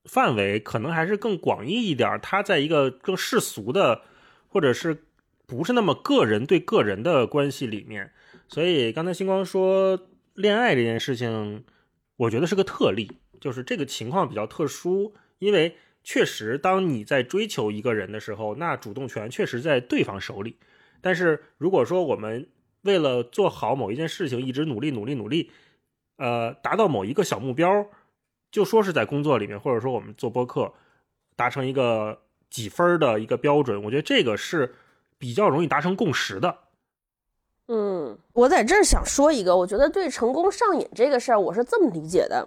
[0.03, 4.01] 范围可能还是更广义一点，他在一个更世俗的
[4.49, 5.03] 或者是。
[5.47, 8.11] 不是那么个人对个人的关系里面，
[8.47, 11.63] 所以刚才星光说恋爱这件事情，
[12.17, 20.57] 我觉得是个特例，就是这个情况比较特殊，因为确实当你在追求一个人的时候，那主动权确实在对方手里。
[21.05, 22.49] 但是如果说我们
[22.81, 25.51] 为了做好某一件事情，一直努力努力努力，
[26.17, 27.85] 呃，达到某一个小目标，
[28.49, 30.73] 就说是在工作里面，或者说我们做播客，
[31.35, 32.17] 达成一个
[32.49, 34.73] 几分的一个标准，我觉得这个是。
[35.17, 36.57] 比较容易达成共识的。
[37.69, 42.45] 嗯，我在这儿想说一个，我觉得对成功上瘾这个事儿，我是这么理解的。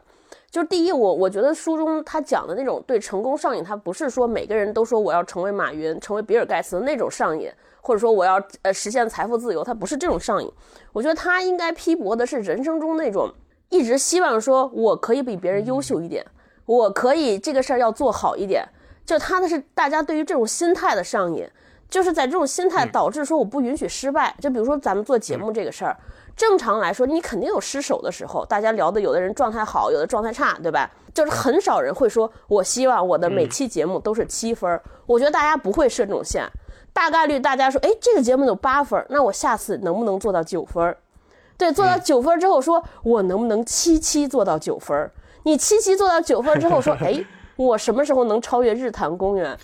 [0.51, 7.51] 就是第一，我我觉得书中他讲的那种对成功上瘾，他不是说每个人都说我要成为马云、成为比尔盖茨的那种上瘾，
[7.89, 10.53] 或者说我要呃实现财富自由，他不是这种上瘾。
[10.93, 13.33] 我觉得他应该批驳的是人生中那种
[13.71, 16.23] 一直希望说我可以比别人优秀一点，
[16.67, 18.63] 我可以这个事儿要做好一点，
[19.07, 21.49] 就他的是大家对于这种心态的上瘾。
[21.89, 24.37] 就是在这种心态导致说我不允许失败。
[24.43, 25.97] 就比如说咱们做节目这个事儿，
[26.37, 28.45] 正常来说你肯定有失手的时候。
[28.45, 30.91] 大家聊的有的人状态好，有的状态差，对吧？
[31.15, 34.79] 就是很少人会说我希望我的每期节目都是七分。
[35.07, 36.47] 我觉得大家不会设这种线，
[36.99, 40.97] 大概率大家说，哎，这个节目有八分，那我下次能不能做到九分？
[41.57, 45.09] 对，做到九分之后，说我能不能七七做到九分？
[45.45, 47.25] 你七七做到九分之后说， 哎。
[47.55, 49.59] 我什么时候能超越日坛公园？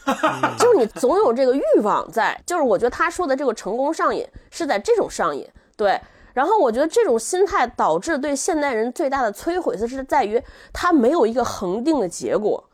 [0.59, 2.37] 就是你总有这个欲望在。
[2.44, 6.01] 就是我觉得他说的这个成功上瘾是在这种上瘾，对。
[6.33, 10.42] 然后我觉得这种心态导致对现代人最大的摧毁，是在于
[10.73, 12.64] 他没有一个恒定的结果，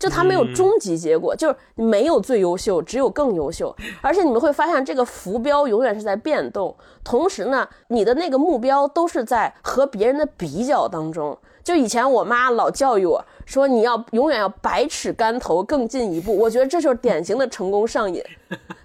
[0.00, 3.76] 就他没有终极结果，就是没有最优秀，只有更优秀。
[4.00, 11.38] 而且你们会发现，这个浮标永远是在变动，同时呢，你的那个目标都是在和别人的比较当中。
[11.62, 16.34] 就以前我妈老教育我说，你要永远要百尺竿头更进一步。
[16.34, 18.24] 我觉得这就是典型的成功上瘾，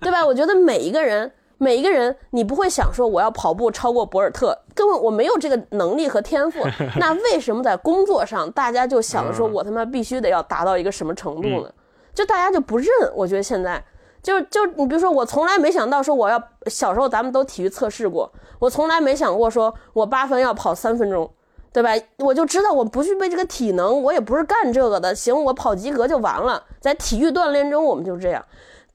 [0.01, 0.25] 对吧？
[0.25, 1.31] 我觉得每一个人。
[1.57, 6.59] 每一个人，你不会想说我要跑步超过博尔特，根本我没有这个能力和天赋。
[6.99, 11.71] 那为什么在工作上大家就想着说我他妈必须得要达到一个什么程度呢？
[12.13, 12.87] 就大家就不认。
[13.15, 13.83] 我觉得现在
[14.21, 21.29] 就就你比如说，我从来没想到说我要小时候咱们都体育测试过，我从来没想过说我八分要跑三分钟，
[21.71, 21.91] 对吧？
[22.17, 25.13] 我就知道我不具备这个体能，我也不是干这个的。
[25.13, 26.63] 行，我跑及格就完了。
[26.79, 28.43] 在体育锻炼中，我们就这样。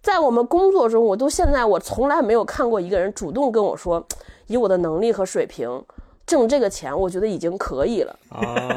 [0.03, 4.05] 在我们工作中，我都现在我从来没有看过一个人主动跟我说，
[4.47, 5.83] 以我的能力和水平
[6.27, 8.17] 挣这个钱，我觉得已经可以了，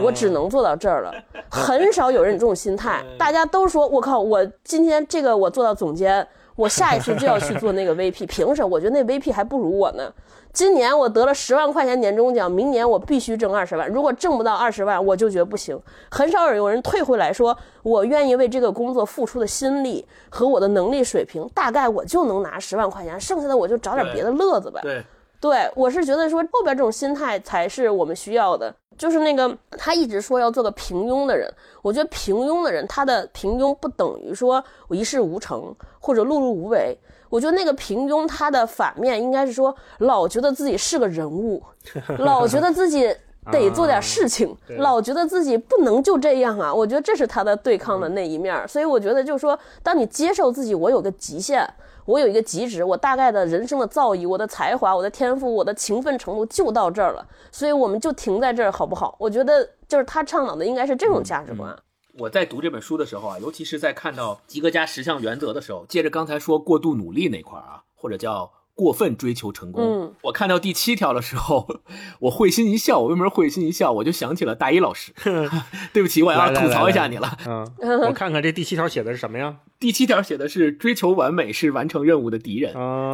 [0.03, 1.13] 我只能做到这儿了。
[1.49, 8.67] 很少有人这种心态，大家都说我靠，我今天这个我做到总监，我下一次就要去做那个 VP，凭什么？
[8.67, 10.11] 我觉得那 VP 还不如我呢。
[10.53, 13.89] 今年我得了十万块钱年终奖，明年我必须挣二十万。
[13.89, 15.77] 如果挣不到二十万，我就觉得不行。
[16.11, 24.79] 很少有人退回来说，我愿意为这个工作付出的心力和我的能力水平，大概我就能拿十万块钱，剩下的我就找点别的乐子呗。
[24.83, 25.03] 对，
[25.41, 28.71] 对我是觉得说后边这种心态才是我们需要的。
[28.95, 36.95] 就是那个他一直说要做个平庸的人，我觉得平庸的人他的平庸不等于说我一事无成或者碌碌无为。
[37.33, 41.63] 我觉得那个平庸，他的反面应该是说，老觉得自己是个人物，
[42.19, 43.11] 老觉得自己
[43.51, 46.71] 得做点事情，老觉得自己不能就这样啊。
[46.71, 48.55] 我觉得这是他的对抗的那一面。
[48.67, 51.67] 所以我觉得就是说，当你接受自己，我有个极限，
[52.05, 57.27] 我有一个极值，我大概的人生的造诣，我的才华，我的天赋，我的勤奋程度就到这儿了。
[57.51, 59.15] 所以我们就停在这儿，好不好？
[59.17, 61.75] 我觉得就是他倡导的应该是这种价值观。
[62.19, 69.83] 我在读这本书的时候啊，尤其是在看到吉格加十项原则的时候，接着刚才说过度努力那块儿啊，或者叫过分追求成功。
[69.83, 71.67] 嗯，我看到第七条的时候，
[72.21, 72.99] 我会心一笑。
[72.99, 73.91] 我为什么会心一笑？
[73.91, 75.11] 我就想起了大一老师。
[75.91, 77.35] 对不起，我要吐槽一下你了。
[77.47, 77.65] 嗯，
[78.05, 79.57] 我看看这第七条写的是什么呀？
[79.79, 82.73] 第七条写的是追求完美是完成任务的敌人。
[82.75, 83.11] 哦，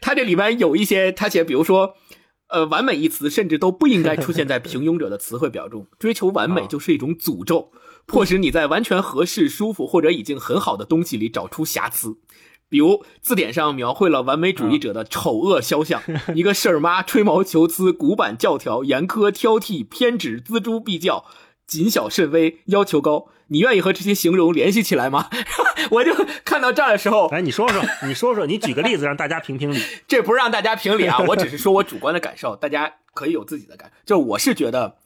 [0.00, 1.96] 他这里面有一些，他写，比如说。
[2.52, 5.86] 呃，完美一词甚至都不应该出现在 平庸者的词汇表中。
[5.98, 7.72] 追求完美就是一种诅咒，
[8.06, 12.18] 迫使你在完全合适、舒服或者已经很好的东西里找出瑕疵。
[12.68, 16.02] 比如字典上描绘了完美主义者的丑恶肖像：
[16.34, 21.24] 一个事儿妈，吹毛求疵，古板教条，严苛挑剔，偏执，锱铢必较。
[21.66, 25.28] 谨小慎微，要求高，你愿意和这些形容联系起来吗？
[25.92, 29.78] 我就看到这儿的时候，哎，你说说， 你说说，你举个例子让大家评评理。
[30.08, 33.92] 这不是让大家评理啊， 我只是说我主观的感受，大家可以有自己的感。
[34.06, 34.96] 就我是觉得，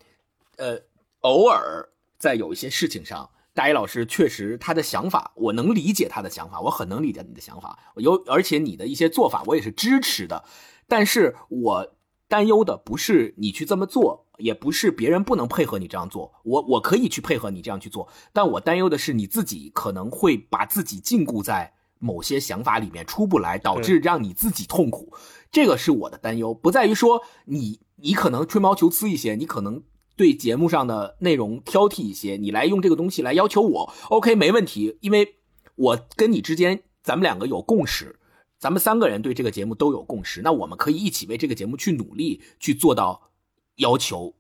[0.58, 0.80] 呃，
[1.22, 10.44] 偶尔在有一些事情上，大一老师确实他的想法，我能理解他的想法，我很能理解你的想法，有而且你的一些做法我也是支持的，
[10.86, 11.96] 但是我
[12.28, 14.25] 担忧的不是你去这么做。
[14.38, 25.12] 也不是别人不能配合你这样做，我我可以去配合你这样去做，但我担忧的是你自己可能会把自己禁锢在某些想法里面出不来，导致让你自己痛苦。
[25.50, 29.82] 这个是我的担忧，不在于说你你可能吹毛求疵一些，你可能
[30.16, 35.36] 对节目上的内容挑剔一些，你来用这个东西来要求我，OK 没问题，因为
[35.76, 38.18] 我跟你之间咱们两个有共识，
[38.58, 43.30] 咱们三个人对这个节目都有共识，那我们可以一起为这个节目去努力，去做到。
[43.76, 44.34] 要求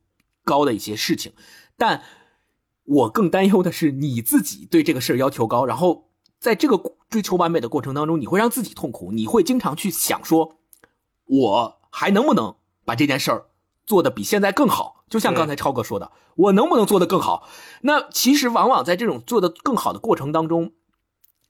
[0.44, 1.32] 高的一些事情，
[1.76, 2.02] 但
[2.84, 10.58] 我更担忧的是你自己对这个事儿要求高，然后在这个追求完美的过程当中，你会让自己痛苦，你会经常去想说，
[11.24, 13.46] 我还能不能把这件事儿
[13.84, 15.04] 做的比现在更好？
[15.08, 17.48] 就像刚才超哥说的，我能不能做得更好？
[17.82, 20.72] 那其实往往在这种做的更好的过程当中，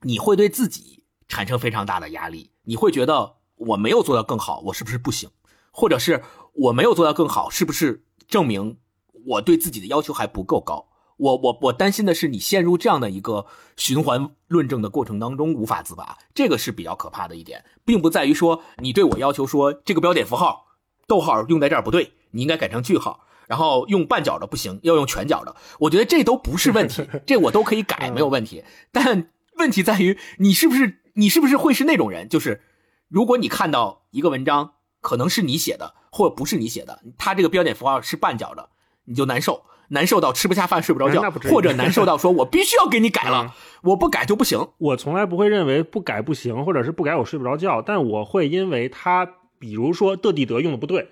[0.03, 5.31] 你会对自己产生非常大的压力，你会觉得我没有做到更好，我是不是不行？
[5.77, 6.23] 或者是？
[6.59, 8.79] 我没有做到更好，是不是证明
[9.27, 10.89] 我对自己的要求还不够高？
[11.19, 13.45] 我我我担心的是你陷入这样的一个
[13.77, 20.65] 循环论证的过程当中无法自拔，这个是比较可怕的一点，并不在于说你对我要求说这个标点符号
[21.07, 25.55] 逗号用在这儿不对，你应该改成句号，然后用半角的不行，要用全角的。
[25.81, 28.65] 我觉得这都不是问题， 这我都可以改，没有问题。
[28.91, 32.63] 但问题在于你是不是你是不是会是那种人，就是
[33.09, 34.73] 如果你看到一个文章。
[35.01, 38.69] 可能是你写的，或者不是你写的，他这个标点符号是半角的，
[39.05, 39.63] 你就难受。
[39.91, 44.59] 难受到吃不下饭、睡不着觉或者难受到说我必须要给你改嗯了，我不改就不行。
[44.79, 49.25] 我从来不会认为不改不行，或者是不改我睡不着觉，但我会因为他，
[49.61, 51.11] 比如说的地德用的不对，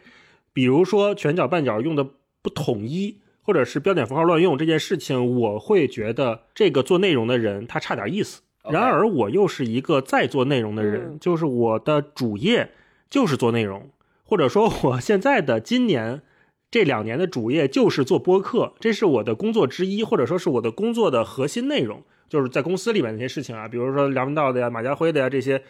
[0.52, 2.04] 比如说全角半角用的
[2.42, 8.40] 不统一，或者是标点符号乱用这件事情，我会觉得这个做内容的人他差点意思。
[8.68, 12.72] 然而我又是一个在做内容的人，嗯就是我的主业
[13.14, 13.90] 就是做内容，
[14.24, 16.22] 或者说我现在的今年
[16.68, 25.62] 这两年的主业就是做播客，这是我的工作之一，或者说是我的工作的核心内容，就是在公司里面那些事情啊，比如说梁文道的呀、马家辉的呀这些，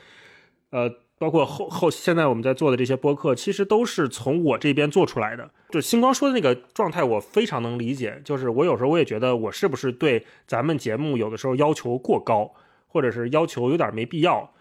[0.71, 5.51] 呃，包括后后现在我们在做的这些播客，其实都是从我这边做出来的。
[5.69, 8.23] 就星光说的那个状态，我非常能理解。
[8.25, 12.55] 就是我有时候我也觉得，我是不是对咱们节目有的时候要求过高，
[12.87, 14.55] 或者是要求有点没必要？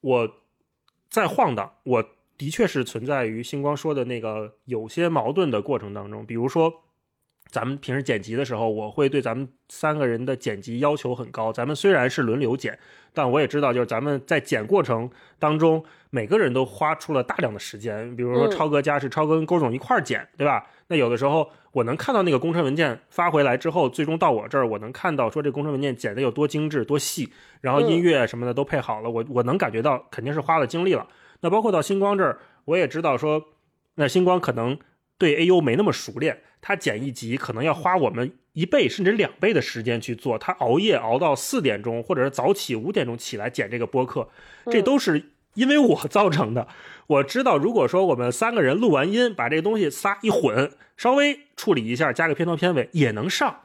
[0.00, 0.28] 我
[1.08, 2.04] 在晃荡，我
[2.36, 6.24] 的确是存在于星光说的那个有些矛盾的过程当中。
[6.26, 6.72] 比如说，
[7.50, 11.52] 咱们平时剪辑的时候，我会对咱们三个人的剪辑要求很高。
[11.52, 12.76] 咱们虽然是轮流剪，
[13.12, 15.08] 但我也知道，就是咱们在剪过程
[15.38, 18.14] 当中，每个人都花出了大量的时间。
[18.16, 20.66] 比如说，嗯超哥家是超哥跟勾总一块儿剪，对吧？
[20.88, 31.06] 那有的时候我能看到那个工程文件发回来之后，最终到我这儿，我能看到说这工程文件剪的有多精致、多细，然后音乐什么的都配好了，我我能感觉到肯定是花了精力了。
[31.44, 33.48] 那包括到星光这儿，我也知道说，
[33.96, 34.78] 那星光可能
[35.18, 44.26] 对 AU 没那么熟练，他剪一集可能要花我们一倍甚至两倍的时间去做，他熬夜熬到四点钟，或者是早起五点钟起来剪这个播客，
[44.70, 46.66] 这都是因为我造成的。
[47.08, 53.60] 我知道，如果说我们三个人录完音，把这个东西仨一混，稍微处理一下，加个片头片尾也能上。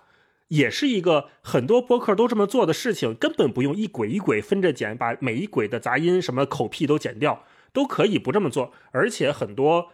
[0.50, 7.44] 也是一个很多播客都这么做的事情，根本不用一轨一轨分着剪，把每一轨的杂音、什么口癖都剪掉，
[7.74, 8.74] 都可以不这么做。
[8.92, 9.92] 而且很多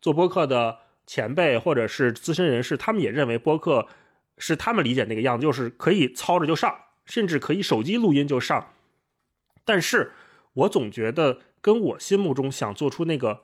[0.00, 3.86] 做播客的前辈或者是资深人士，他们也认为播客
[4.38, 8.72] 是他们理解那个样子，就是可以操着就上，甚至可以手机录音就上。
[9.64, 10.12] 但是
[10.54, 13.42] 我总觉得跟我心目中想做出那个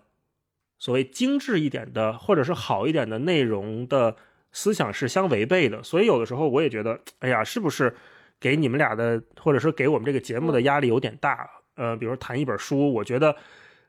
[0.78, 4.16] 所谓精致一点的，或者是好一点的内容的
[4.52, 5.82] 思想是相违背的。
[5.82, 7.94] 所以有的时候我也觉得，哎呀，是不是
[8.40, 11.48] 给你们俩的，或者说给我们这个节目的压力有点大？
[11.74, 13.36] 呃，比如谈一本书，我觉得。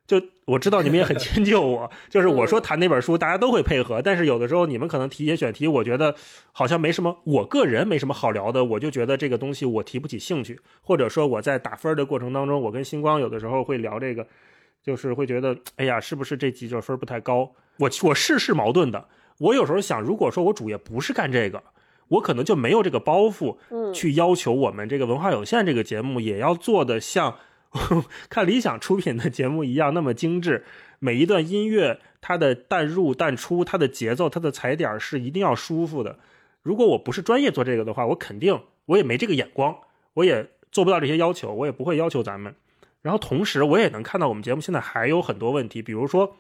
[0.10, 6.16] 就我知道你们也很 迁就我，就是我说谈那本书，大家都会配合，但是有的时候你们可能提一些选题，我觉得
[6.52, 14.26] 好像没什么，我个人没什么好聊的，我就觉得这个东西我提不起兴趣，或者说我在打分的过程当中，我跟星光有的时候会聊这个，
[14.84, 17.52] 就是会觉得，哎呀，是不是这集就分不太高？
[17.78, 19.06] 我我事是矛盾的，
[19.38, 21.62] 我有时候想，如果说我主业不是干这个，
[22.08, 23.94] 我可能就没有这个包袱，嗯。
[23.94, 27.36] 去要求我们这个文化有限这个节目也要做的像
[28.30, 30.66] 看理想出品的节目一样那么精致，
[30.98, 36.18] 每一段音乐它的淡入淡出，它的节奏，它的踩点是一定要舒服的。
[36.64, 39.78] 如果我不是专业做这个的话，我肯定我也没这个眼光，
[40.16, 42.56] 我也做不到这些要求，我也不会要求咱们。
[43.02, 46.38] 然后同时，我也能看到我们节目现在还有很多问题，比如说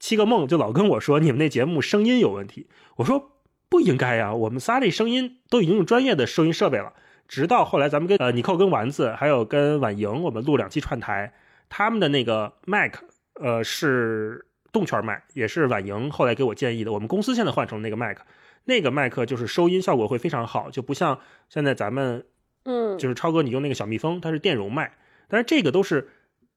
[0.00, 3.30] 七个梦就老跟我说你们那节目声音有问题，我说
[3.68, 6.94] 不应该呀，我们仨这声音都已经用专业的收音设备了。
[7.26, 11.32] 直到后来，咱们跟呃尼寇跟丸子还有跟婉莹，我们录两期串台，
[11.68, 13.04] 他们的那个麦克
[13.40, 16.92] 呃是动圈麦，也是婉莹后来给我建议的。
[16.92, 18.24] 我们公司现在换成那个麦克，
[18.64, 21.18] 那个麦克就是收音效果会非常好，就不像
[21.48, 22.24] 现在咱们
[22.64, 24.92] 嗯，就是超哥你用那个小蜜蜂，它是电容麦，
[25.28, 26.08] 但是这个都是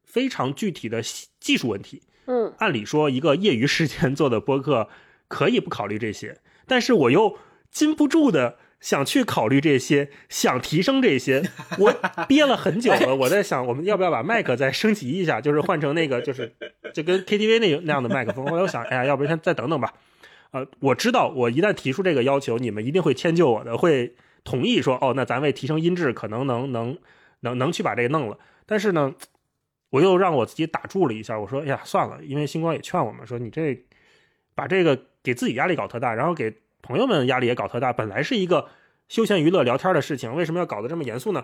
[0.04, 1.02] 非常具体的
[1.40, 2.04] 技术问题。
[2.26, 4.90] 嗯按理说，一个业余时间做的播客
[5.28, 7.38] 可以不考虑这些，但是我又
[7.72, 11.44] 禁不住的想去考虑这些，想提升这些。
[11.80, 11.94] 我
[12.28, 16.56] 憋了很久了， 我在想，我们要不要把麦克再升级一下，就是换成那个，就是
[16.94, 18.46] 就跟 KTV 那那样的麦克风。
[18.46, 19.94] 后来我想，哎呀，要不然先再等等吧。
[20.52, 26.98] 呃，我知道，我一旦提出这个要求，你们一定会迁就我的，会同意说，哦，那咱为提升音质，可能能能
[27.42, 28.38] 能能去把这个弄了。
[28.66, 29.14] 但是呢，
[29.90, 33.78] 我又让我自己打住了一下，我说，哎呀，算了，因为星光也劝我们说，你这
[34.56, 36.54] 把这个给自己压力搞特大，然后给
[36.88, 38.70] 朋友们压力也搞特大，本来是一个
[39.10, 41.44] 休闲娱乐聊天的事情，为什么要搞得这么严肃呢？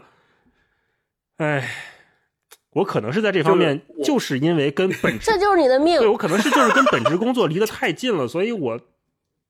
[1.38, 1.70] 哎，
[2.72, 6.08] 我可能是在这方面，就是因为跟本质这就是你的命对。
[6.08, 8.80] 我可能是就是跟本职工作离得太近了，所以我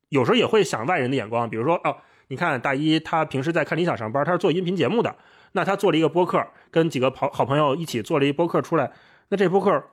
[0.09, 1.97] 有时候也会想外人的眼光，比如说哦，
[2.29, 5.15] 你看大一他平时在看理想上班，他是做音频节目的，
[5.51, 8.91] 那他做了一个播客，跟几个好好朋友一起做了一播客出来，
[9.29, 9.83] 那这播客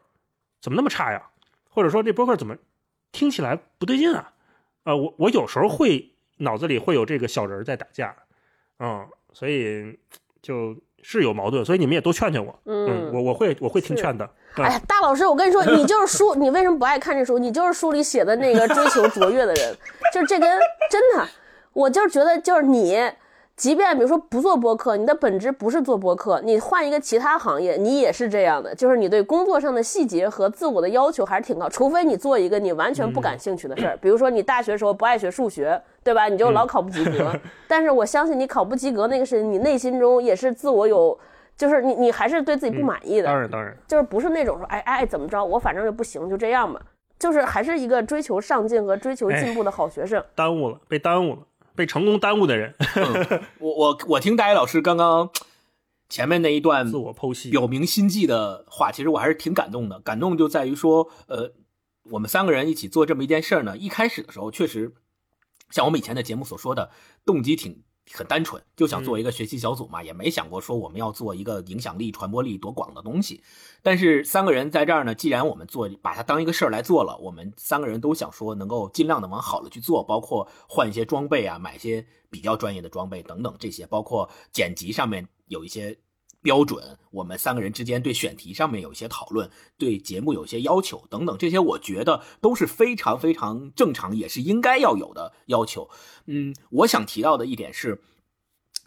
[0.62, 1.22] 怎么那么差呀？
[1.68, 2.56] 或者说这播客怎么
[3.12, 4.32] 听起来不对劲啊？
[4.84, 8.14] 呃，我我有时候会脑子里会有这个小人儿在打架，
[8.78, 9.98] 嗯，所以
[10.40, 14.24] 就是有矛盾，所以你们也多劝劝我，嗯，我我会我会听劝的，
[14.56, 17.38] 嗯哎呀，大老师，我跟你说，你就是书， 你为什么不爱看这书？
[17.38, 19.76] 你就是书里写的那个追求卓越的人，
[20.12, 20.58] 就是这跟
[20.90, 21.28] 真的。
[21.72, 22.98] 我就是觉得，就是你，
[23.60, 31.68] 即便比如说不做播客，你的本质不是做播客，你换一个其他行业，你也是这样的，就是你对工作上的细节和自我的要求还是挺高。
[31.68, 36.26] 除非你做一个你完全不感兴趣的事儿，比如说你大学时候不爱学数学，对吧？
[36.26, 37.30] 你就老考不及格。
[37.68, 41.18] 但是我相信你考不及格那个是你内心中也是自我有，
[41.54, 43.26] 就是你你还是对自己不满意的。
[43.26, 46.80] 当然当然，就是不是那种说哎哎怎么着，我反正就不行，就这样吧。
[47.18, 50.24] 就是还是一个追求上进和追求进步的好学生。
[50.34, 51.38] 耽误了，被耽误了。
[51.74, 52.74] 被成功耽误的人，
[53.58, 55.30] 我我我听大一老师刚刚
[56.08, 60.00] 前面那一段自我剖析、表明心迹的话，其实我还是挺感动的。
[60.00, 61.52] 感动就在于说，呃，
[62.10, 64.94] 我们三个人一起做这么一件事儿呢，一开始的时候确实
[65.70, 66.90] 像我们以前的节目所说的，
[67.24, 67.82] 动机挺。
[68.12, 73.42] 很单纯，就想做一个学习小组嘛，也没想过说我们要做一个影响力、传播力多广的东西。
[73.82, 85.96] 但是三个人在这儿呢，既然我们做，把它当一个事儿来做了，我们三个人都想说能够尽量的往好了去做，包括换一些装备啊，买一些比较专业的装备等等这些，包括剪辑上面有一些
[86.42, 95.90] 标准，我们三个人之间对选题上面有一些讨论，对节目有些要求等等这些，我觉得都是非常非常正常，也是应该要有的要求。
[96.26, 98.00] 嗯，我想提到的一点是，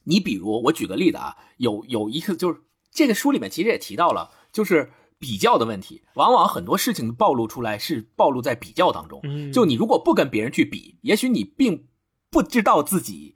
[0.06, 6.02] 你比如我举个例子啊，有有一个就是这个书里面其实也提到了，就是比较的问题。
[6.16, 9.22] 往往很多事情暴露出来是暴露在比较当中。
[9.54, 11.88] 就你如果不跟别人去比，也许你并
[12.32, 13.36] 不知道自己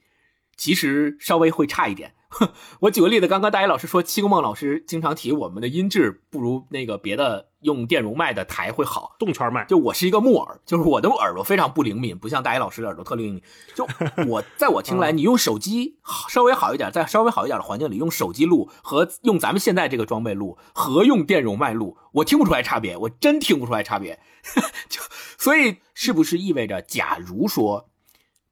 [0.55, 2.15] 其实稍微会差一点。
[2.81, 9.65] 我举个例子，刚刚大一老师说，七公梦老师经常提我们的音质不如那个别的用电容麦的台会好，动圈麦。
[9.65, 13.43] 就我是一个木耳，就是我的耳朵非常不灵敏，不像大一老师的耳朵特灵敏。
[13.75, 13.87] 就
[14.27, 15.97] 我在我听来，你用手机
[16.29, 24.19] 稍微好一点，在稍微好一点的环境里用手机录和用咱们现在这个装备录和用电容麦录，我听不出来差别，我真听不出来差别。
[24.87, 25.01] 就
[25.37, 27.89] 所以是不是意味着，假如说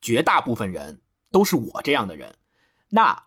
[0.02, 2.36] 绝大部分人都是我这样的人，
[2.90, 3.26] 那？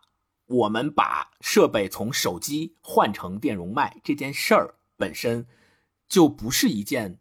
[0.48, 5.46] 我们把设备从手机换成电容麦这件事儿本身，
[6.08, 7.20] 就不是一件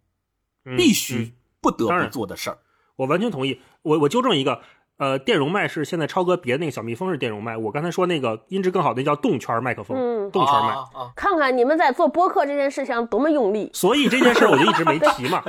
[0.75, 2.59] 必须不得不做的事儿。
[2.97, 3.61] 我完全同意。
[3.83, 4.61] 我我纠正一个。
[4.97, 9.95] 呃，电容麦是现在超哥别的那个小蜜蜂是电容麦，我刚才说那个音质更好的叫动圈麦克风，
[10.31, 10.73] 动圈麦。
[11.15, 13.69] 看看你们在做播客这件事上多么用力。
[13.75, 15.43] 所以这件事我就一直没 提嘛。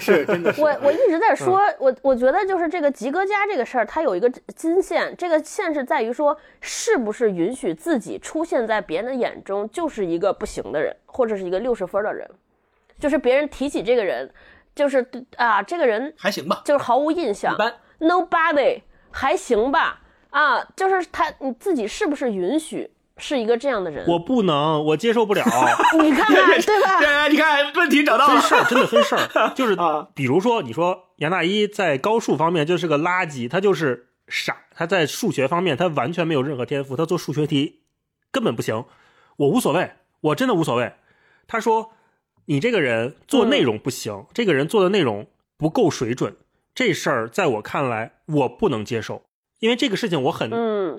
[0.00, 0.54] 是，真的。
[0.56, 12.26] 我我一直在说，我我觉得就是这个吉格家这个事儿，它有一个金线，这个线是在于说，是不是允许自己出现在别人的眼中就是一个不行的人，或者是一个六十分的人，
[12.98, 14.32] 就是别人提起这个人，
[14.74, 18.80] 就是啊，这个人还行吧，就是毫无印象，一般，nobody。
[19.14, 20.00] 还行吧，
[20.30, 24.04] 啊，就是他你自己是不是允许是一个这样的人？
[24.08, 25.44] 我不能，我接受不了。
[26.02, 27.28] 你看看， 对吧？
[27.28, 28.40] 你看问题找到了。
[28.40, 29.50] 分事儿，真的分事儿。
[29.54, 37.82] 就是啊，比如说，你说杨大一在高数方面就是个垃圾，他就是傻，他在数学方面他完全没有任何天赋，他做数学题
[38.32, 38.84] 根本不行。
[39.36, 40.92] 我无所谓，我真的无所谓。
[41.46, 41.92] 他说
[42.46, 46.36] 你这个人做内容不行，这个人做的内容不够水准。
[46.74, 49.22] 这事儿在我看来，我不能接受，
[49.60, 50.50] 因为这个事情我很，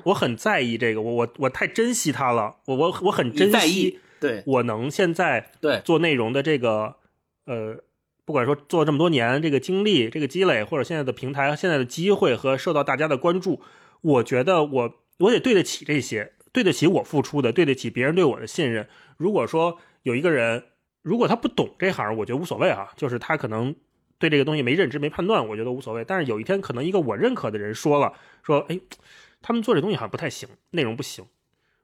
[0.06, 6.96] 我很在意这个，我我我太珍惜他了，我我我很珍惜，对，我能现在对做内容的这个，
[7.46, 7.78] 呃，
[8.24, 13.62] 不管说做这么多年这个经历、这个积累，或者现在的平台、现在的机会和受到大家的关注，
[14.00, 18.88] 我觉得我我得对得起这些，对得起我付出的，对得起别人对我的信任。
[19.18, 20.64] 如果说有一个人，
[21.02, 23.76] 如果他不懂这行，我觉得无所谓啊，就是他可能。
[24.18, 26.04] 对这个东西没认知、没判断，我觉得无所谓。
[26.06, 28.14] 但是有一天，可能一个我认可的人说了，
[28.44, 28.80] 说：“哎，
[29.42, 31.26] 他们做这东西好像不太行，内容不行。”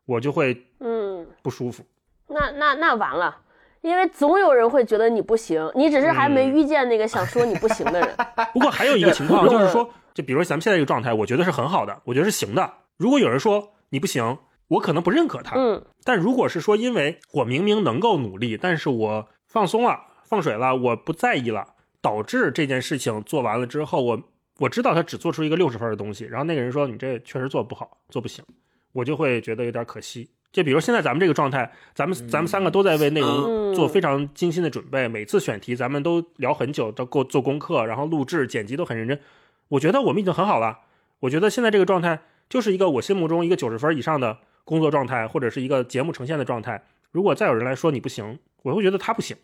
[0.05, 1.84] 我就会嗯不舒服。
[2.27, 3.38] 那那那完了，
[3.82, 8.09] 因为总有人会觉得你不行，你只是还没遇见那个想说你不行的人。
[8.53, 12.73] 不过还有一个情况 就是说，就比如说咱们现在这个状态，我觉得是很好的，我觉得是行的。
[12.97, 15.55] 如果有人说你不行，我可能不认可他。
[15.55, 15.84] 嗯。
[16.03, 21.75] 但如果是说，因为我明明能够努力，但是我放松了、放水了，我不在意了。
[22.01, 24.21] 导致这件事情做完了之后，我
[24.57, 28.43] 我知道他只做出一个六十分的东西，然后那个人说你这确实做不好，做不行，
[28.91, 30.29] 我就会觉得有点可惜。
[30.51, 39.17] 就比如现在咱们这个状态，咱们咱们三个都在为内容做非常精心的准备，每次选题咱们都聊很久，都够做功课，然后录制剪辑都很认真。
[39.69, 40.79] 我觉得我们已经很好了。
[41.21, 46.83] 我觉得现在这个状态就是一个我心目中一个九十分以上的工作状态，或者是一个节目呈现的状态。
[47.11, 49.37] 如果再有人来说你不行，我会觉得他不行。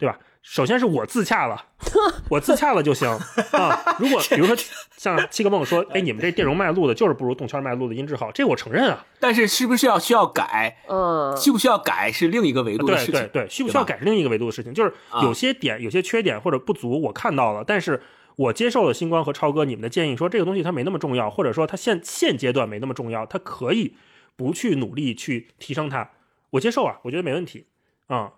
[0.00, 0.18] 对吧？
[0.42, 1.66] 首先是我自洽了，
[2.30, 3.06] 我自洽了就行
[3.52, 3.96] 啊。
[3.98, 4.56] 如果比如说
[4.96, 9.04] 像七个梦说，哎，你们这电容麦录的就是不如动圈麦录的音质好，这我承认啊。
[9.20, 10.78] 但是是不是要需要改？
[10.88, 13.12] 嗯，需不需要改是另一个维度的事情。
[13.12, 14.72] 对对对，需不需要改是另一个维度的事情。
[14.72, 18.00] 就是有些点、有些缺点或者不足，我看到了，但是
[18.36, 23.94] 我接受了星光和超哥你们的建议，说这个东西它没那么重要，或者说它现现阶段没那么重要，它可以
[24.36, 26.12] 不去努力去提升它，
[26.52, 27.66] 我接受啊，我觉得没问题
[28.06, 28.32] 啊、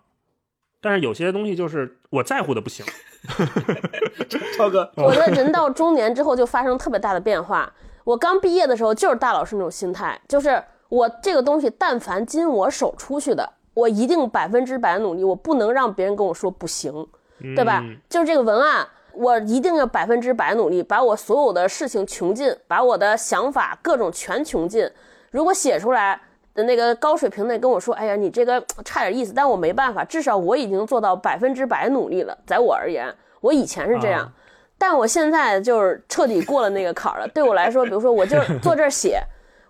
[0.83, 2.85] 但是有些东西就是我在乎的不行，
[4.57, 7.71] 超哥， 我的人到中年之后就发生特别大的变化。
[8.03, 16.91] 我刚毕业的时候就是大老师那种心态，就是我这个东西但凡经我手出去的，我一定百分之百努力，我不能让别人跟我说不行，
[17.55, 17.79] 对吧？
[17.81, 24.85] 嗯就是这个文案，我一定要百分之百努力，把我所有的事情穷尽，把我的想法各种全穷尽。
[25.31, 26.19] 如果写出来
[26.53, 32.37] 的那个高水平的跟我说，哎呀，你这个差点意思，但我没办法，至少我已经做到百分之百努力了。
[32.45, 34.21] 在我而言，我以前是这样。
[34.21, 34.31] 啊
[34.75, 37.27] 但我现在就是彻底过了那个坎儿了。
[37.29, 39.21] 对我来说，比如说我就是坐这儿写，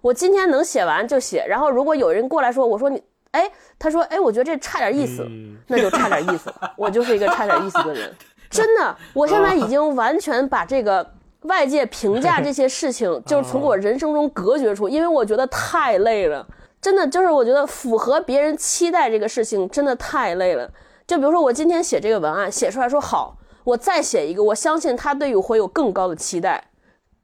[0.02, 1.46] 我今天能写完就写。
[1.48, 6.74] 然后如果有人过来说，我说你，哎，他说，哎，我觉得这差点意思，嗯那就差点意思了。
[6.76, 8.12] 我就是一个差点意思的人，
[8.50, 11.08] 真的，我现在已经完全把这个
[11.42, 16.44] 外界评价这些事情，就是从我人生中隔绝出，因为我觉得太累了。
[16.84, 20.70] 真的就是我觉得符合别人期待这个事情真的太累了。
[21.08, 26.62] 就比如说我今天写这个文案，写出来说好，我再写一个，我相信他对于我会有更高的期待，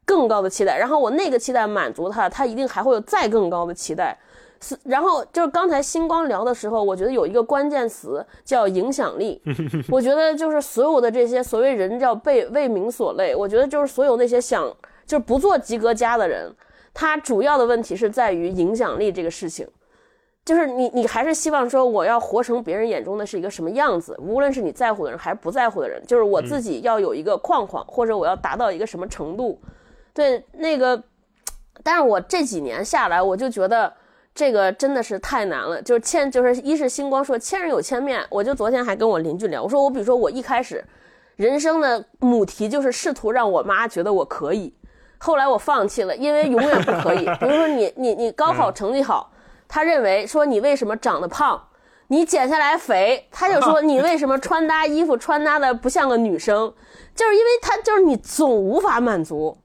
[0.06, 4.18] 更高的期待，然后我那个期待满足他，他一定还会有再更高的期待。
[4.62, 9.42] 是，然后就是刚才星光聊的时候，我觉得有一个关键词叫影响力。
[9.92, 14.66] 我觉得就是所有的这些所谓人叫被为民所累，我觉得就是所有那些想
[15.06, 16.54] 就是不做及格家的人，
[16.94, 19.68] 他主要的问题是在于影响力这个事情。
[20.46, 29.62] 就是你，你还是希望说我要活成别人眼中的是一个什么样子，无论是你在乎的人还是不在乎的人，就是我自己要有一个框框，或者我要达到一个什么程度。
[30.12, 31.04] 对那个，
[31.84, 33.94] 但是我这几年下来，我就觉得
[34.34, 35.80] 这个真的是太难了。
[35.84, 40.84] 就是千，就是一是星光说千人有千面，我就昨天还跟我邻居聊，我说我比如说我一开始
[41.36, 44.74] 人生的母题就是试图让我妈觉得我可以，
[45.20, 47.26] 后来我放弃了，因为永远不可以。
[47.40, 49.32] 比如说你你你高考成绩好，
[49.68, 51.62] 他认为说你为什么长得胖，
[52.08, 56.74] 你减下来肥，他就说 你为什么穿搭衣服穿搭的不像个女生，
[57.14, 59.58] 就是因为他就是你总无法满足。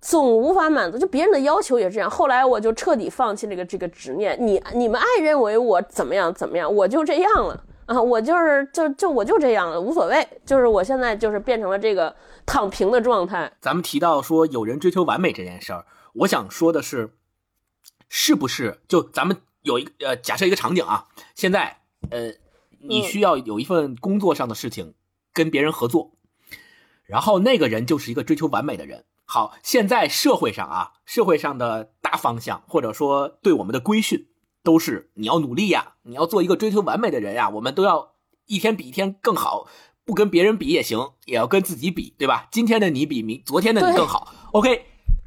[0.00, 2.10] 总无法满足，就别人的要求也是这样。
[2.10, 4.36] 后来我就彻底放弃了个这个执念。
[4.38, 7.98] 你你们爱认为我怎么样怎么样，我就这样了啊！
[7.98, 10.28] 我就是就就我就这样了，无所谓。
[10.44, 12.14] 就是我现在就是变成了这个
[12.46, 13.56] 躺平的状态。
[13.60, 17.16] 咱们提到说有人追求完美这件事儿，我想说的是，
[18.08, 21.80] 是不是就咱们有一个呃，假设一个场景啊，现在
[22.10, 22.34] 呃，
[22.80, 24.94] 你需要有一份工作上的事情
[25.32, 26.12] 跟别人合作，
[27.04, 29.04] 然后那个人就是一个追求完美的人。
[29.26, 34.28] 好，现在社会上啊，社会上的大方向或者说对我们的规训，
[34.62, 38.12] 都是你要努力呀，你要做一个追求完美的人呀，我们都要
[38.44, 39.66] 一天比一天更好，
[40.04, 42.48] 不跟别人比也行，也要跟自己比，对吧？
[42.50, 44.32] 今天的你比明昨天的你更好。
[44.52, 44.86] OK，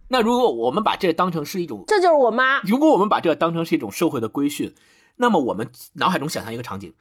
[0.09, 2.61] 那如果我们把这当成是一种，这就是我妈。
[2.61, 4.75] 如果我们把这当成是一种社会的规训，
[5.15, 6.93] 那么我们脑海中想象一个场景：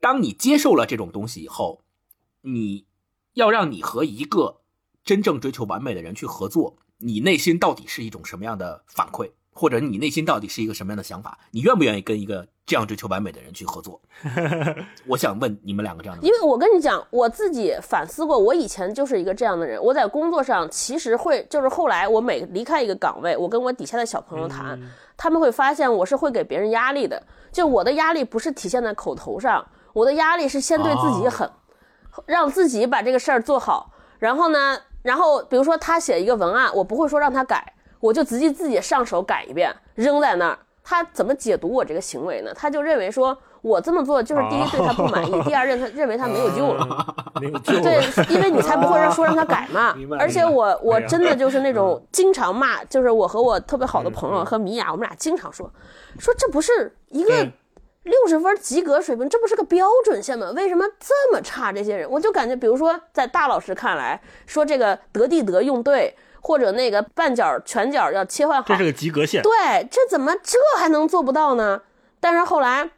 [0.00, 1.82] 当你接受了这种东西以后，
[2.40, 2.86] 你
[3.34, 4.62] 要让你和一个
[5.04, 11.38] 真正追求完美的人去合作，你内心到底是一种什么样的反馈，或者你内心到底是一个什么样的想法？
[11.52, 14.00] 你愿不愿意跟一个这样追求完美的人去合作？
[15.06, 19.82] 我想问你们两个这样的，因为我跟你讲，我自己反思过，我以前就是一个这样的人。
[19.82, 24.78] 我在工作上其实会，就是后来我每离开一个岗位，我跟我底下的小朋友谈，
[25.16, 27.22] 他们会发现我是会给别人压力的。
[27.52, 31.48] 就我的压力不是体现在口头上，我的压力是先对自己狠，
[32.26, 33.92] 让自己把这个事儿做好。
[34.18, 37.73] 然后呢，然后比如说他写一个文案，我不会说让他改，
[38.04, 40.58] 我就直接自己上手改一遍，扔在那儿。
[40.86, 42.52] 他怎么解读我这个行为呢？
[42.54, 47.32] 他就认为说我这么做就是第一对他不满意， 第二认他认为他没有救了。
[47.40, 49.96] 没有救对。，因为你才不会让 说让他改嘛。
[50.18, 55.72] 而且我我真的就是那种经常骂，就是我和我特别好的朋友和米娅，我们俩经常说，
[56.18, 57.32] 说这不是一个
[58.02, 60.52] 六十分及格水平，这不是个标准线吗？
[60.54, 61.72] 为什么这么差？
[61.72, 66.14] 这些人，我就感觉，比如说在大老师看来，说这个得地得用对，
[66.44, 69.42] 或者那个半角全角要切换好这，是个及格线。
[69.42, 69.50] 对，
[69.90, 71.80] 这怎么这还能做不到呢？
[72.20, 72.90] 但是后来，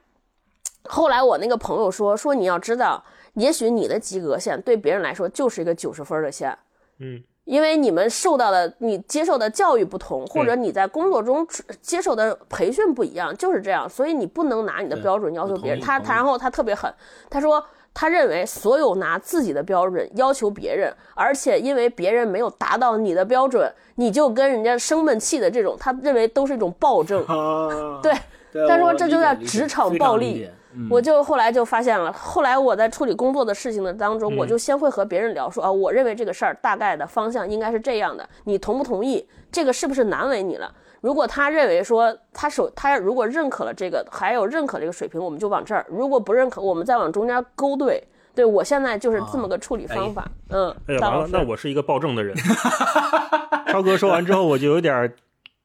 [0.82, 6.58] 后来我那个朋友说说你要知道，也许你的及格线对别人来说就是一个九十分的线，
[6.98, 11.46] 嗯，因为你们受到的、你接受的教育不同，或者你在工作中
[11.80, 13.88] 接受的培训不一样，就是这样。
[13.88, 15.80] 所以你不能拿你的标准要求别人。
[15.80, 16.92] 他他然后他特别狠，
[17.30, 17.64] 他说
[17.98, 27.24] 他认为所有拿自己的标准要求别人，而且因为别人没有达到你的标准，你就跟人家生闷气的这种，他认为都是一种暴政。
[27.24, 28.12] 啊，对，
[28.52, 30.46] 对他说这就叫职场暴力
[30.90, 39.26] 我就后来就发现了，后来我在处理工作的事情的当中，嗯我就先会和别人聊说啊，我认为这个事儿大概的方向应该是这样的，你同不同意？
[39.50, 40.70] 这个是不是难为你了？
[41.06, 48.02] 如果他认为说他首他如果认可了这个，还有认可这个水平，我们就往这儿；如果不认可，我们再往中间勾兑。
[48.34, 50.28] 对我现在就是这么个处理方法。
[50.48, 52.34] 嗯，哎呀，完了，那我是一个暴政的人。
[53.70, 55.14] 超哥说完之后，我就有点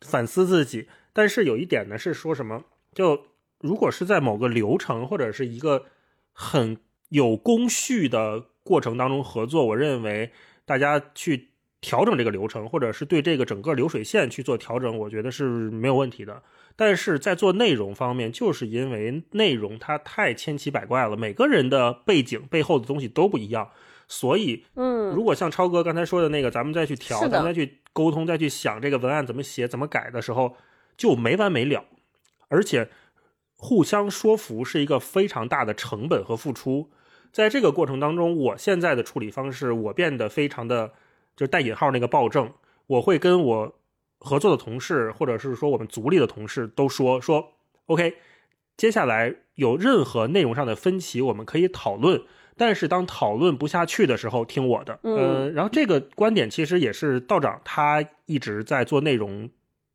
[0.02, 0.88] 反思自己。
[1.12, 2.62] 但是有一点呢，是说什么？
[2.94, 3.20] 就
[3.62, 5.86] 如果是在某个流程或者是一个
[6.32, 6.78] 很
[7.10, 10.32] 有工序的过程当中合作，我认为
[10.66, 11.50] 大家去
[11.82, 16.42] 调整这个流程，或者是对这个整个流水线去做调整，我觉得是没有问题的。
[16.76, 23.70] 但是在做内容方面，就是因为内容它太千奇百怪了，每个人的背景背后的东西都不一样，
[24.08, 30.56] 所以嗯，如果像超哥刚才说的那个，咱们再去调，咱们再去沟通，再去想这个文案怎么写、怎么改的时候，
[30.96, 31.84] 就没完没了。
[32.48, 32.90] 而且
[33.56, 36.90] 互相说服是一个非常大的成本和付出。
[37.32, 40.94] 在这个过程当中，我现在的处理方式，我变得非常的，
[41.42, 42.54] 就是带引号那个暴政。
[42.86, 43.76] 我会跟我
[44.20, 47.54] 合作的同事，或者是说我们组里的同事都说说
[47.88, 48.14] ，OK，
[48.78, 52.22] 接下来有任何内容上的分歧，我们可以讨论。
[52.56, 55.00] 但是当讨论不下去的时候，听我的。
[55.02, 59.50] 嗯呃，然后这个观点其实也是道长他一直在做内容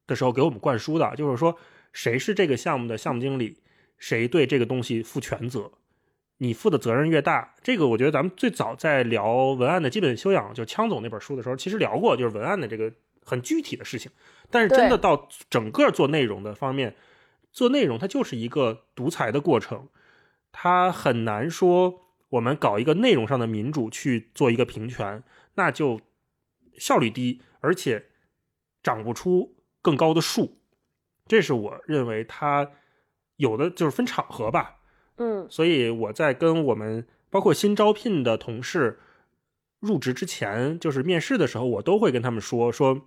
[0.09, 1.57] 的时候给我们灌输的，就是说
[1.93, 3.57] 谁是这个项目的项目经理，
[3.99, 5.71] 谁对这个东西负全责。
[6.39, 12.93] 你负的责任越大，这个我觉得咱们最早在聊文案的基本修养，就枪总那本书的时候，其实聊过，就是文案的这个
[13.25, 14.11] 很具体的事情。
[14.51, 16.95] 但是真的到整个做内容的方面，
[17.53, 19.89] 做内容它就是一个独裁的过程，
[20.53, 25.23] 它很难说我们搞一个内容上的民主去做一个平权，
[25.55, 26.01] 那就
[26.79, 28.07] 效率低，而且
[28.83, 30.59] 长不出更高的树。
[31.27, 32.71] 这是我认为它
[33.37, 34.76] 有的就是分场合吧，
[35.17, 35.47] 嗯。
[35.49, 38.99] 所以我在跟我们包括新招聘的同事
[39.81, 43.03] 入职之前，就是面试的时候，我都会跟他们说说，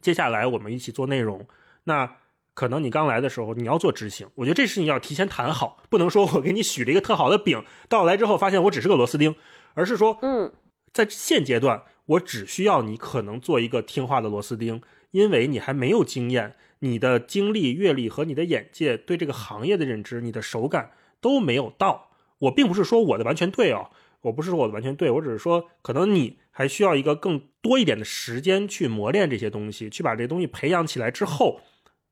[0.00, 1.46] 接下来我们一起做内容。
[1.84, 2.16] 那
[2.54, 9.34] 可能你刚来的时候，你要做执行，我觉得这事情要提前谈好，不能说我给你许了一个特好的饼，到来之后发现我只是个螺丝钉，
[9.74, 10.52] 而是说嗯。
[10.92, 20.90] 在现阶段，我只需要你可能做一个听话的螺丝钉，因为你还没有经验，你的经历、阅历和你的眼界对这个行业的认知、你的手感
[21.20, 22.10] 都没有到。
[22.38, 23.90] 我并不是说我的完全对哦，
[24.22, 31.60] 我不是说我的完全对，我只是说可能你还需要一个更多一点的时间去磨练这些东西，去把这东西培养起来之后，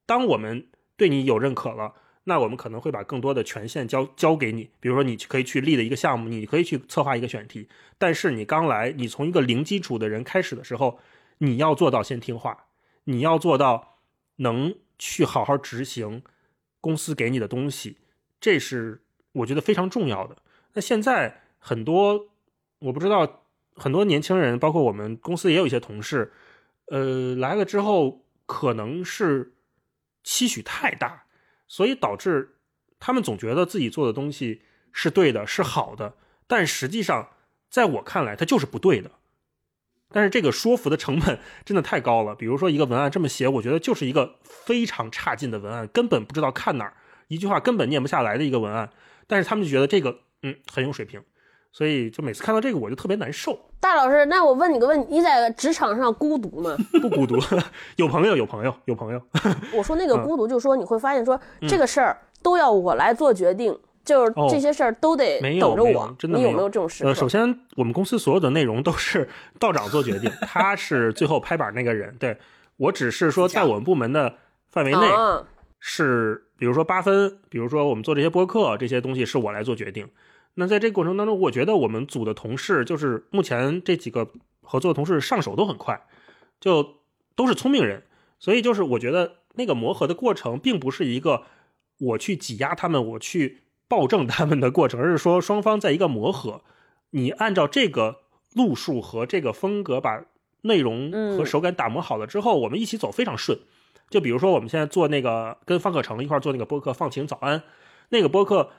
[0.07, 1.95] 当我们对你有认可了。
[2.25, 10.99] 那我们可能会把更多的权限交交给你，比如说你可以去立的一个项目，你可以去策划一个选题，但是你刚来，你从一个零基础的人开始的时候，
[11.39, 12.67] 你要做到先听话，
[13.05, 13.97] 你要做到
[14.37, 16.23] 能去好好执行
[16.83, 17.97] 公司给你的东西，
[18.41, 20.37] 这是我觉得非常重要的。
[20.75, 22.29] 那现在很多
[22.79, 26.33] 我不知道，很多年轻人，包括我们公司也有一些同事，
[26.87, 29.55] 呃，来了之后可能是
[30.23, 31.25] 期许太大，
[31.67, 32.57] 所以导致
[33.01, 34.63] 他们总觉得自己做的东西
[34.93, 36.15] 是对的，是好的，
[36.47, 37.31] 但实际上，
[37.71, 39.11] 在我看来，它就是不对的。
[40.11, 42.35] 但是这个说服的成本 真的太高了。
[42.35, 46.95] 比如说一个文案这么写，我觉得就是一个非常差劲的文案，根本不知道看哪儿，
[47.29, 48.91] 一句话根本念不下来的一个文案。
[49.27, 51.21] 但是他们就觉得这个嗯很有水平，
[51.71, 53.59] 所以就每次看到这个我就特别难受。
[53.81, 56.77] 大老师，那我问你个问题：你在职场上孤独吗？
[57.01, 57.39] 不孤独，
[57.97, 59.23] 有朋友，有朋友，有朋友。
[59.73, 66.17] 我说那个嗯孤独，就是说你会发现说这个事儿都要我来做决定，就是哦这些事儿都得等着我。
[66.19, 67.11] 真的没有你有没有这种时刻？
[67.11, 69.29] 呃，首先我们公司所有的内容都是
[69.61, 72.17] 道长做决定，他是最后拍板那个人。
[72.19, 72.37] 对
[72.79, 74.35] 我只是说在我们部门的
[74.71, 75.45] 范围内啊，
[75.81, 80.09] 是，比如说八分，比如说我们做这些播客这些东西是我来做决定。
[80.55, 84.29] 那在这个过程当中，我觉得我们组的同事，就是目前这几个
[84.61, 86.01] 合作的同事上手都很快，
[86.61, 86.97] 就
[87.37, 88.03] 都是聪明人，
[88.41, 91.45] 所以就是我觉得那个磨合的过程，并不是一个
[91.99, 96.63] 我去挤压他们，我去暴政他们的过程，而是说双方在一个磨合，
[97.11, 98.23] 你按照这个
[98.55, 100.25] 路数和这个风格把
[100.63, 103.61] 内容和嗯手感打磨好了之后，我们一起走非常顺。
[104.11, 107.61] 就比如说我们现在做那个跟方可成一块做那个播客《放晴早安》，
[108.09, 108.71] 那个播客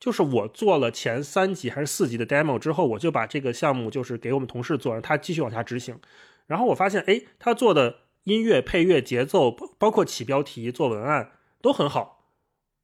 [0.00, 5.98] 就是我做了前三集还是四集的 demo 之后，我就把这个项目就是给我们同事做，让他继续往下执行。
[6.46, 12.26] 然后我发现，哎，他做的音乐、配乐、节奏，包括起标题、做文案都很好，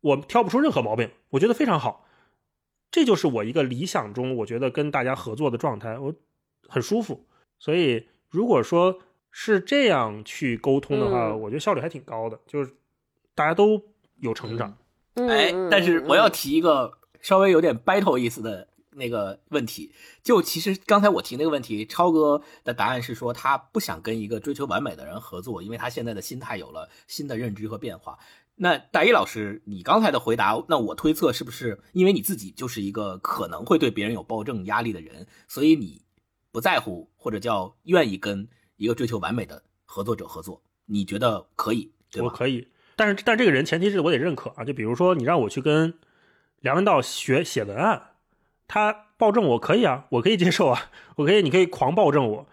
[0.01, 2.07] 我挑不出任何毛病，我觉得非常好。
[2.91, 6.15] 这就是我一个理想中我觉得跟大家合作的状态，我
[6.69, 7.27] 很舒服。
[7.59, 9.01] 所以如果说
[9.31, 12.75] 是这样去沟通的话，嗯我觉得效率还挺高的，就是
[13.35, 13.83] 大家都
[14.19, 14.77] 有成长。
[15.15, 28.19] 哎，但是我要提一个稍微有点 battle 意思的那个问题，就其实刚才我提那个问题，超哥的答案是说他不想跟一个追求完美的人合作，因为他现在的心态有了新的认知和变化。
[28.57, 36.03] 那大一老师，你刚才的回答，那我推测是不是因为你自己就是一个可能会对别人有暴政压力的人，所以你
[36.53, 38.49] 不在乎或者叫愿意跟
[38.81, 40.61] 一个追求完美的合作者合作？
[40.87, 41.93] 你觉得可以？
[42.11, 42.29] 对吧？
[42.29, 44.65] 我可以，但是但这个人前提是我得认可啊。
[44.65, 45.95] 就比如说你让我去跟
[46.61, 48.15] 梁文道学写文案，
[48.67, 52.47] 他暴政我可以啊，我可以接受啊，我可以，你可以狂暴政我。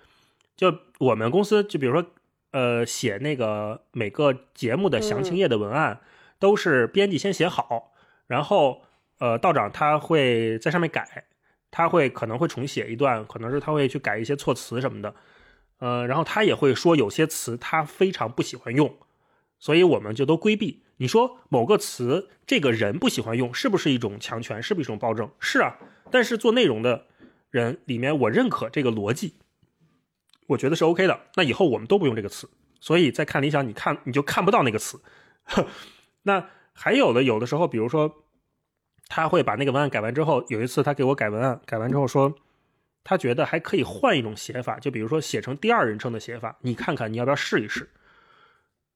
[0.56, 2.06] 就我们公司，就比如说。
[2.52, 6.00] 呃，写那个每个节目的详情页的文案，
[6.40, 7.92] 都是编辑先写好，
[8.26, 8.82] 然后
[9.20, 11.26] 呃，道长他会在上面改，
[11.70, 15.14] 他会可能会重写一段，可能是他会去改一些措辞什么的，
[15.80, 18.98] 呃，然后他也会说有些词他非常不喜欢用，
[19.60, 20.84] 所以我们就都规避。
[20.98, 24.62] 你说某个词这个人不喜欢用，是不是一种强权？
[24.62, 25.30] 是不是一种暴政？
[25.40, 25.78] 是啊，
[26.10, 27.06] 但是做内容的
[27.52, 29.36] 人里面，我认可这个逻辑。
[30.48, 32.50] 我觉得是 OK 的，那以后我们都不用这个词，
[32.80, 35.00] 所以在看理想，你看你就看不到那个词。
[36.24, 38.24] 那还有的，有的时候，比如说，
[39.08, 42.34] 他会把那个文案改完之后，有一次他给我改文案，改完之后说，
[43.10, 47.90] 他觉得还可以换一种写法，就比如说写成第二人称的写法，你看看你要不要试一试。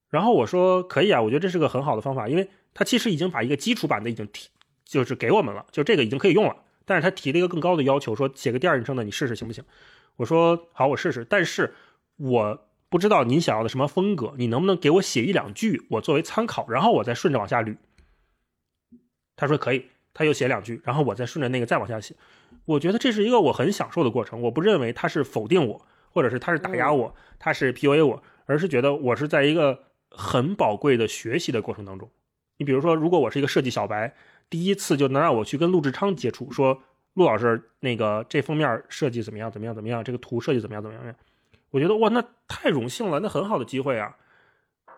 [0.10, 4.50] 然后我说可以啊，我觉得这是个很好的方法，因为他其实已经把一个基础版的已经提，
[4.84, 9.64] 就是给我们了，就这个已经可以用了，但是他提了一个更高的要求，说写个第二人称的，你试试行不行？
[10.18, 11.24] 我说好，我试试。
[11.24, 11.74] 但是
[12.18, 17.78] 我不知道您想要的什么风格，你能不能给我写一两句，我作为参考，然后我再顺着往下捋。
[19.38, 22.14] 他说可以，他又写两句，然后我再顺着那个再往下写。
[22.72, 24.42] 我觉得这是一个我很享受的过程。
[24.42, 32.10] 我不认为他是否定我，或者是他是打压我，他是 PUA 我，而是觉得我是在一个很宝贵的学习的过程当中。
[32.58, 34.16] 你比如说，如果我是一个设计小白，
[34.50, 36.82] 第一次就能让我去跟陆志昌接触，说。
[37.16, 39.52] 陆老师，那个这封面设计怎么样？
[39.52, 39.76] 怎么样？
[39.76, 40.02] 怎么样？
[40.02, 40.82] 这个图设计怎么样？
[40.82, 41.14] 怎么样？
[41.72, 44.16] 我觉得哇，那太荣幸了，那很好的机会啊！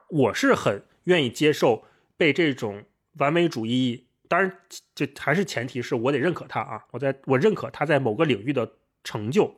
[0.10, 2.84] 我是很愿意接受被这种
[3.18, 4.52] 完美主义，当然
[4.96, 6.84] 这还是前提是我得认可他啊！
[6.92, 8.70] 我在我认可他在某个领域的
[9.04, 9.54] 成就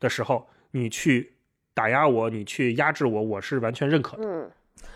[0.00, 1.34] 的时候，你去
[1.74, 4.24] 打压我，你去压制我，我是完全认可的。
[4.24, 4.50] 嗯。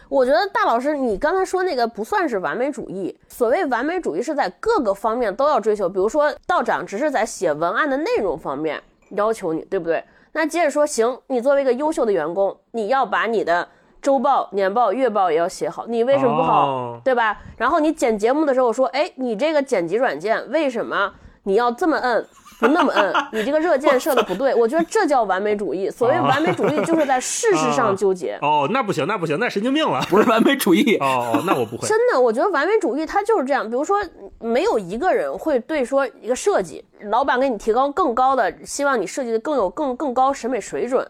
[0.09, 3.15] 我觉得大老师，你刚才说那个不算是完美主义。
[3.29, 5.87] 所谓完美主义，是在各个方面都要追求。
[5.87, 10.03] 比如说，道长只是在写文案的内容方面要求你，对不对？
[10.33, 13.69] 那接着说，行，你作为一个优秀的员工，你要把你的
[14.01, 15.87] 周报、年报、月报也要写好。
[15.87, 17.39] 你为什么不好，对吧？
[17.57, 21.13] 然后你剪节目的时候说，哎，你这个剪辑软件为什么
[21.45, 22.27] 你要这么摁？
[22.61, 25.89] 不那么摁，你这个热 键设的不对，我觉得这叫完美主义。
[25.89, 28.37] 所谓完美主义，就是在事实上纠结。
[28.43, 30.97] 哦，那不行，那不行，那神经病了，不是完美主义。
[30.97, 31.87] 哦，那我不会。
[31.87, 33.65] 真的，我觉得完美主义它就是这样。
[33.65, 34.01] 比如说，
[34.41, 41.09] 没有一个人会对说一个设计，老板给你提高更高的，希望你设计的更有更更高审美水准，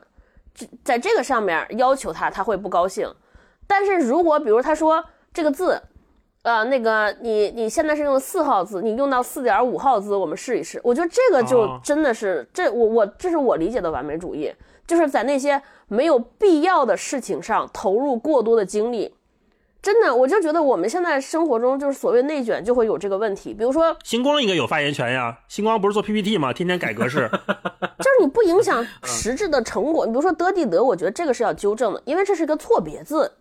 [0.85, 3.13] 在这个上面要求他，他会不高兴。
[3.67, 5.81] 但是如果比如他说这个字。
[6.43, 10.81] 呃，那个你你现在是用四号字，你用到四点五号字，我们试一试。
[10.85, 14.51] 我觉得这个就真的是这我我这是我理解的完美主义，
[14.87, 19.13] 就是在那些没有必要的事情上投入过多的精力。
[19.89, 23.55] 真的，我就觉得我们现在生活中就是所谓内卷就会有这个问题。
[23.55, 26.53] 比如说，星光应该有发言权呀，星光不是做 PPT 吗？
[26.53, 27.27] 天天改格式，
[27.97, 30.05] 就是你不影响实质的成果。
[30.05, 33.33] 你比如说德地德，我觉得这个是要纠正的，因为这是一个错别字，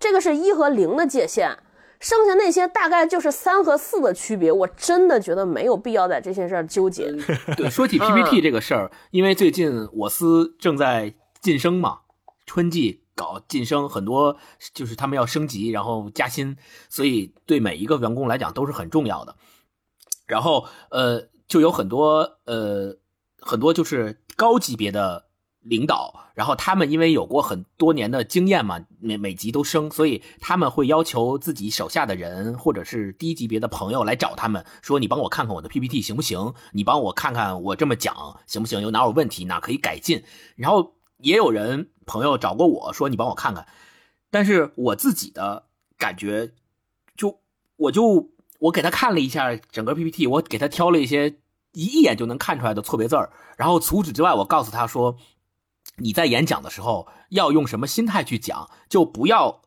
[0.00, 1.58] 这个是一和零的界限。
[2.00, 7.12] 剩下那些大概就是三和四的区别，我真的觉得没有必要在这些事儿纠结。
[7.54, 11.12] 对，说起 PPT 这个事儿，因为最近我司正在
[11.42, 11.98] 晋升嘛，
[12.46, 14.36] 春季搞晋升，很多
[14.74, 16.56] 就是他们要升级，然后加薪，
[16.88, 19.36] 所以对每一个员工来讲都是很重要的。
[20.26, 22.96] 然后呃，就有很多呃
[23.38, 25.26] 很多就是高级别的。
[25.64, 36.52] 领导，然后他们因为有过很多年的经验嘛，每每级都升，所以他们会要求自己手下的人或者是低级别的朋友来找他们，说你帮我看看我的 PPT 行不行？
[36.72, 38.12] 你帮我看看我这么讲
[38.48, 38.80] 行不行？
[38.80, 40.24] 有哪有问题，哪可以改进？
[40.56, 43.66] 然后也有人朋友找过我说你帮我看看，
[44.30, 46.52] 但是我自己的感觉，
[47.16, 47.40] 就
[47.76, 51.38] 我就我给他看了一下整个 PPT，我给他挑了一些
[51.72, 55.16] 一一眼就能看出来的错别字儿，然后除此之外，我告诉他说。
[55.96, 58.70] 你在演讲的时候要用什么心态去讲？
[58.88, 59.60] 就不要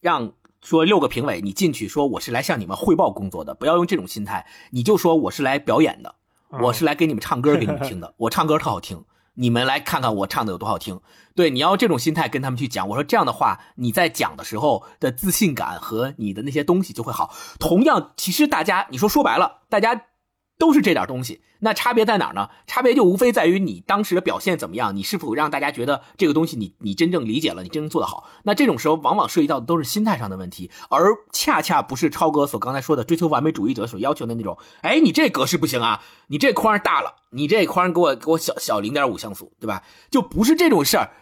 [0.00, 4.46] 让说六个评委你进去说我是来向你们汇报工作的，不要用这种心态。
[4.70, 6.14] 你就说我是来表演的，
[6.62, 8.14] 我是来给你们唱歌给你们听的。
[8.18, 9.04] 我唱歌特好听，
[9.38, 11.00] 你们来看看我唱的有多好听。
[11.34, 12.88] 对，你要这种心态跟他们去讲。
[12.88, 17.32] 我说这样的话，你在讲的时候的自信感和你的那些东西就会好。
[17.60, 20.02] 同样，其实大家，你说说白了，大家
[20.58, 22.50] 都是这点东西，那差别在哪儿呢？
[22.66, 28.28] 差别就无非在于你当时的表现怎么样，你是否让大家觉得这个东西你你真正理解了，你真正做得好。
[28.42, 34.58] 那这种时候往往涉及到的都是心态上的问题，而恰恰不是超哥所刚才说的追求完美主义者所要求的那种。
[34.82, 39.84] 哎，你这格式不行啊，你这框大了，你这框给我给我小小零点五像素，对吧？
[40.10, 41.12] 就不是这种事儿。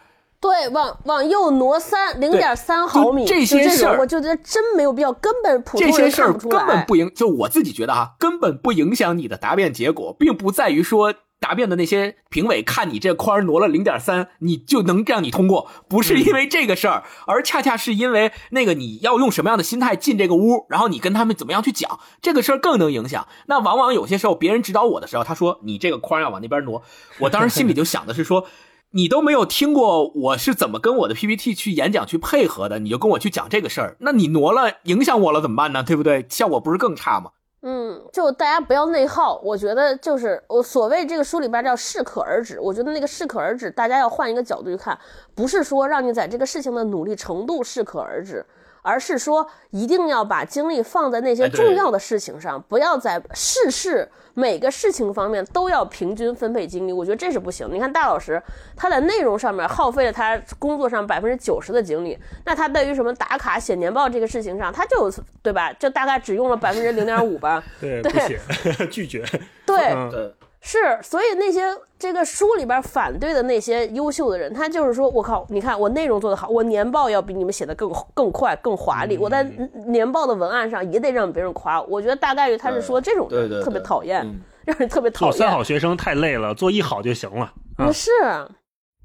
[0.47, 6.57] 对，往往右挪三零点三毫米，这些事儿，我就觉得真没有必要，根本普通人看不出来。
[6.57, 23.27] 根本不影，就我自己觉得哈，根本不影响你的答辩结果，并不在于说答辩的那些评委看你这框挪了零点三，你就能让你通过，不是因为这个事儿，而恰恰是因为那个你要用什么样的心态进这个屋，然后你跟他们怎么样去讲这个事儿更能影响。
[23.47, 26.81] 那往往有些时候别人指导我的时候，他说你这个框要往那边挪，
[27.19, 28.45] 我当时心里就想的是说。
[28.91, 35.83] 你都没有听过我是怎么跟我的 PPT 去演讲去配合的，你就跟我去讲这个事儿，那你挪了影响我了怎么办呢？
[35.83, 36.25] 对不对？
[36.29, 37.31] 效果不是更差吗？
[37.63, 44.97] 嗯，就大家不要内耗，我觉得就是我所谓这个书里边叫适可而止，我觉得那个适可而止，大家要换一个角度去看，
[45.35, 48.45] 不是说让你在这个事情的努力程度适可而止。
[48.87, 56.93] 而是说，一定要把精力放在那些重要的事情上，不要在事事每个事情方面都要平均分配精力。
[56.93, 57.67] 我觉得这是不行。
[57.69, 58.41] 你看大老师，
[58.77, 65.11] 他在内容上面耗费了他工作上百分之九十的精力，那他对于什么打卡、写年报这个事情上，他就
[65.41, 65.73] 对吧？
[65.73, 67.61] 就大概只用了百分之零点五吧。
[67.81, 68.39] 对，不写，
[68.89, 69.25] 拒绝。
[69.65, 69.77] 对。
[70.09, 70.33] 对。
[70.69, 71.61] 是，所以那些
[71.97, 79.43] 这个书里边反对的那些优秀的人，他就是说，我靠，你看我内容做得好，我年报要比你们写的更更快、更华丽，我在
[79.85, 81.81] 年报的文案上也得让别人夸。
[81.83, 83.29] 我觉得大概率他是说这种
[83.63, 84.27] 特别讨厌，
[84.65, 85.31] 让人特别讨厌。
[85.31, 87.49] 做三好学生太累了，做一好就行了。
[87.77, 88.11] 不是，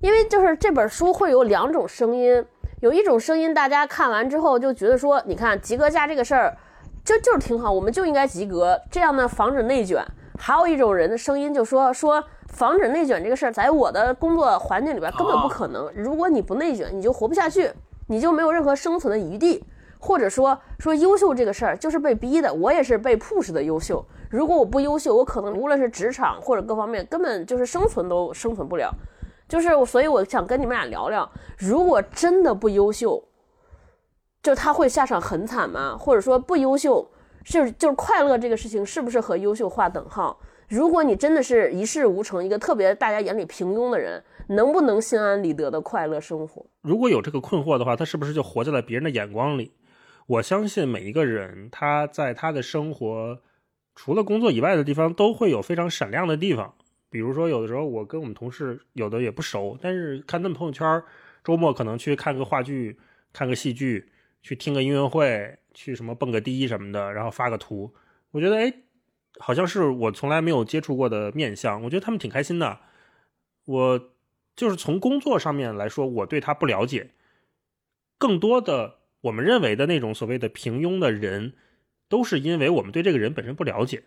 [0.01, 2.45] 因为就是这本书会有两种声音，
[2.81, 6.57] 有一种声音大家看完之后就觉得说，你看及格价这个事儿，
[7.05, 10.05] 就就是挺好，我们就应该及格，这样呢防止内卷。
[10.45, 15.89] 还有一种人的声音就说说防止内卷这个事儿，在我的工作环境里边根本不可能。
[15.95, 17.71] 如果你不内卷，你就活不下去，
[18.09, 19.63] 你就没有任何生存的余地。
[20.01, 24.05] 或者说说优秀这个事儿就是被逼的，我也是被 push 的优秀。
[24.31, 28.93] 如果我不优秀，我可能无论是职场或者各方面根本就是生存都生存不了。
[29.49, 33.23] 就是所以我想跟你们俩聊聊，如果真的不优秀，
[34.43, 35.97] 就他会下场很惨吗？
[35.97, 37.09] 或者说不优秀？
[37.45, 40.39] 是就是快乐这个事情是不是和优秀划等号？
[40.69, 46.65] 如果你真的是一事无成，一个特别大家眼里平庸的人，能不能心安理得的快乐生活？
[46.81, 49.73] 如果有这个困惑的话，他是不是就活在了别人的眼光里？
[50.27, 53.39] 我相信每一个人他在他的生活
[53.95, 56.75] 除了工作以外的地方都会有非常闪亮的地方。
[57.11, 61.03] 比如说，有的时候我跟我们同事有的也不熟，但是看他们朋友圈，
[61.45, 62.99] 周末可能去看个话剧、
[63.31, 64.11] 看个戏剧、
[64.43, 65.59] 去听个音乐会。
[65.75, 67.95] 去什么蹦个迪什么的，然后发个图，
[68.31, 68.73] 我觉得哎，
[69.39, 72.81] 好像是我从来没有接触过的面相，我觉得他们挺开心的。
[73.65, 74.11] 我
[74.57, 77.11] 就是从工作上面来说，我对他不了解，
[78.19, 81.55] 更多的我们认为的那种所谓的平庸的人，
[82.09, 84.03] 都是因为我们对这个人本身不了解。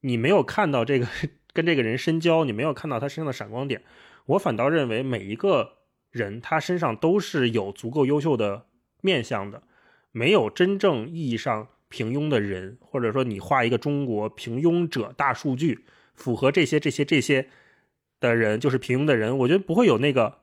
[0.00, 1.06] 你没有看到这个
[1.52, 3.82] 跟这个人深交，你没有看到他身上的闪光点，
[4.26, 5.78] 我反倒认为每一个
[6.10, 8.66] 人他身上都是有足够优秀的
[9.00, 9.62] 面相的。
[10.12, 15.84] 没有真正意义上平庸的人，或者说你画一个中国平庸者大数据，
[16.14, 17.48] 符合这些这些这些
[18.18, 20.38] 的人就是平庸的人，我觉得不会有那个，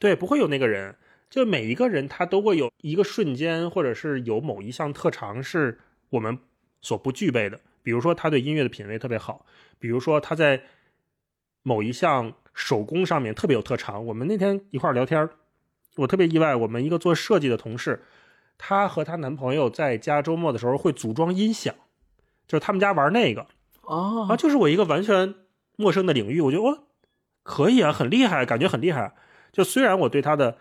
[0.00, 0.96] 对，不会有那个人。
[1.30, 5.80] 就每一个人他都会有一个瞬间，或者是有某一项特长是
[6.10, 6.38] 我们
[6.80, 7.58] 所不具备的。
[7.82, 9.44] 比如说他对音乐的品味特别好，
[9.80, 10.62] 比如说他在
[11.62, 14.06] 某一项手工上面特别有特长。
[14.06, 15.28] 我们那天一块儿聊天，
[15.96, 18.02] 我特别意外，我们一个做设计的同事。
[18.56, 21.74] 她和她男朋友在家周末的时候会组装音响，
[22.46, 23.46] 就是他们家玩那个
[23.82, 25.34] 哦，啊，就是我一个完全
[25.76, 26.84] 陌生的领域，我觉得我
[27.42, 29.14] 可以啊，很厉害，感觉很厉害。
[29.52, 30.56] 就虽然我对他的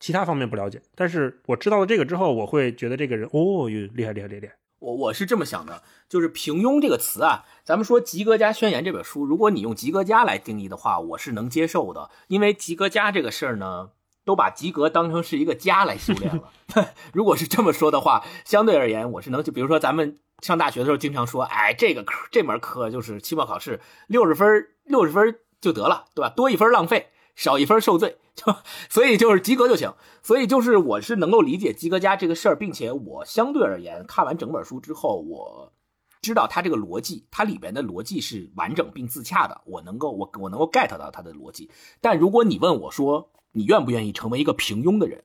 [0.00, 4.54] 其他方面不了解，但是我知道了这个之后，我会觉得这个人哦，厉害厉害厉害。
[4.80, 13.90] 我我是这么想的，就是平庸这个词啊，咱们说《及格加宣言》这本书，如果你用及格家来定义的话，我是能接受的，因为及格家这个事儿呢。
[14.28, 16.52] 都把及格当成是一个家来修炼了。
[17.14, 26.28] 如果是这么说的话，相对而言，我是能就比如说咱们上大学的时候经常说，哎，这个科这门课就是期末考试六十分，六十分就得了，对吧？
[26.28, 27.06] 多一分浪费，
[27.36, 28.54] 少一分受罪， 就
[28.90, 29.94] 所以就是及格就行。
[30.22, 35.72] 所以就是我是能够理解及格家这个事儿，并且我相对而言看完整本书之后，我。
[36.20, 41.70] 知道它这个逻辑，它里边的逻辑是完整并自洽的，我能够我我能够 get 到它的逻辑。
[42.00, 45.24] 但如果你问我说你愿不愿意成为一个平庸的人，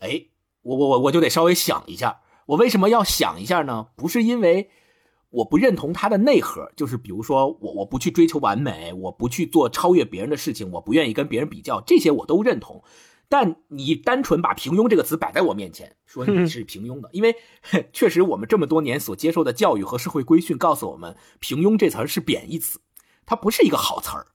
[0.00, 0.26] 哎，
[0.60, 3.86] 我我我我就得稍微想一下，我为什么要想一下呢？
[3.96, 4.68] 不是因为
[5.30, 12.84] 我不认同它的内核，就是比如说我我不去追求完美，我不去做超越别人的事情，我不愿意跟别人比较，这些我都认同。
[13.30, 17.34] 但你单纯把“平庸”这个词摆在我面前，说你是平庸的，因为
[17.90, 22.82] 确实我们这么多年所接受的教育和社会规训告诉我们，“平庸”这词儿是贬义词，
[23.24, 24.26] 它不是一个好词儿。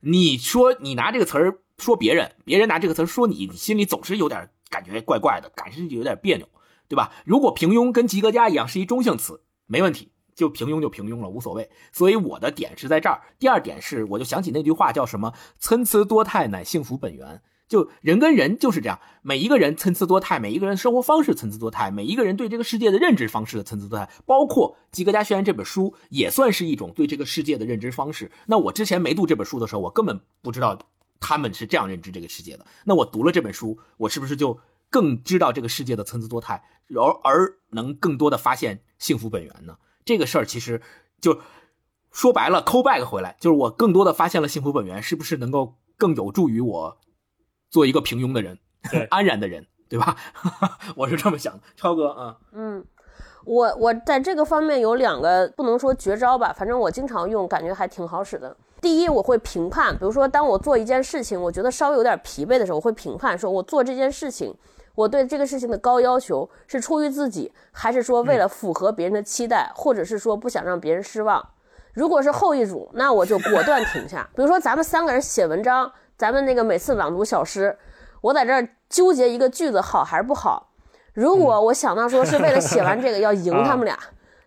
[0.00, 6.48] 你说你拿这个词儿说别人，别人拿这个词说你，你心里总是有点感觉怪怪的，感觉有点别扭，
[6.88, 7.12] 对吧？
[7.24, 11.68] 如果“平庸”跟“及格家”一样是一中性词，没问题，就平庸就平庸了，无所谓。
[11.92, 13.20] 所以我的点是在这儿。
[13.38, 17.42] 第二点是，我就想起那句话叫什么“参差多态乃幸福本源”。
[17.68, 28.30] 就人跟人就是这样，每一个人参差多态，每一个人生活方式参差多态，每一个人对这个世界的认知方式的参差多态，包括《吉格家宣言》这本书也算是一种对这个世界的认知方式。
[28.46, 30.78] 那我之前没读这本书的时候，我根本不知道
[31.20, 32.66] 他们是这样认知这个世界的。
[32.84, 34.58] 那我读了这本书，我是不是就
[34.90, 36.62] 更知道这个世界的参差多态，
[36.94, 39.78] 而而能更多的发现幸福本源呢？
[40.04, 40.80] 这个事儿其实
[41.20, 41.40] 就
[42.12, 46.98] 说白了，call back 回来，就是我更多的发现了幸福本源，是不是能够更有助于我？
[47.68, 48.60] 做一个平庸的人，
[49.10, 50.16] 安然的人，对吧？
[50.94, 52.86] 我是这么想的，超哥啊，嗯，
[53.46, 58.54] 我我在这个方面有两个不能说绝招吧，反正我经常用，感觉还挺好使的。
[58.80, 64.54] 第一，我会评判，比如说当我做一件事情，我觉得稍微有点疲惫的时候，我会评判，说我做这件事情，
[64.94, 71.42] 我对这个事情的高要求是出于自己，还是说为了符合别人的期待，或者是说不想让别人失望？
[71.94, 74.28] 如果是后一组，那我就果断停下。
[74.34, 75.90] 比如说咱们三个人写文章。
[76.18, 77.76] 咱们那个每次朗读小诗，
[78.22, 80.70] 我在这儿纠结一个句子好还是不好。
[81.16, 83.98] 如果我想到说是为了写完这个要赢他们俩，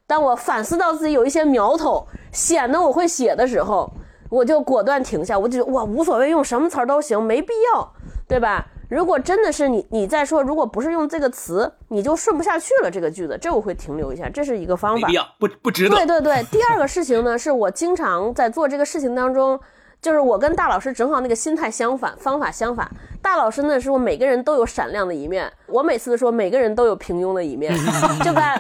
[0.06, 3.92] 当我反思到自己有一些苗头，显得我会写的时候，
[4.30, 5.38] 我就果断停下。
[5.38, 7.92] 我就哇无所谓，用什么词儿都行，没必要，
[8.28, 8.68] 对吧？
[8.88, 15.08] 如果真的是你你再说，如果不是用这个词，你就顺不下去了这个句子，这我会停留一下，这是一个方法。
[15.08, 15.96] 没必要，不不值得。
[15.96, 19.60] 对对对，第二个事情呢，是我经常在做这个事情当中。
[20.02, 22.90] 就是我跟大老师正好那个心态相反，方法相反。
[23.22, 27.74] 大老师呢说每个人都有闪亮的一面，我每次说每个人都有平庸的一面，
[28.24, 28.56] 就把，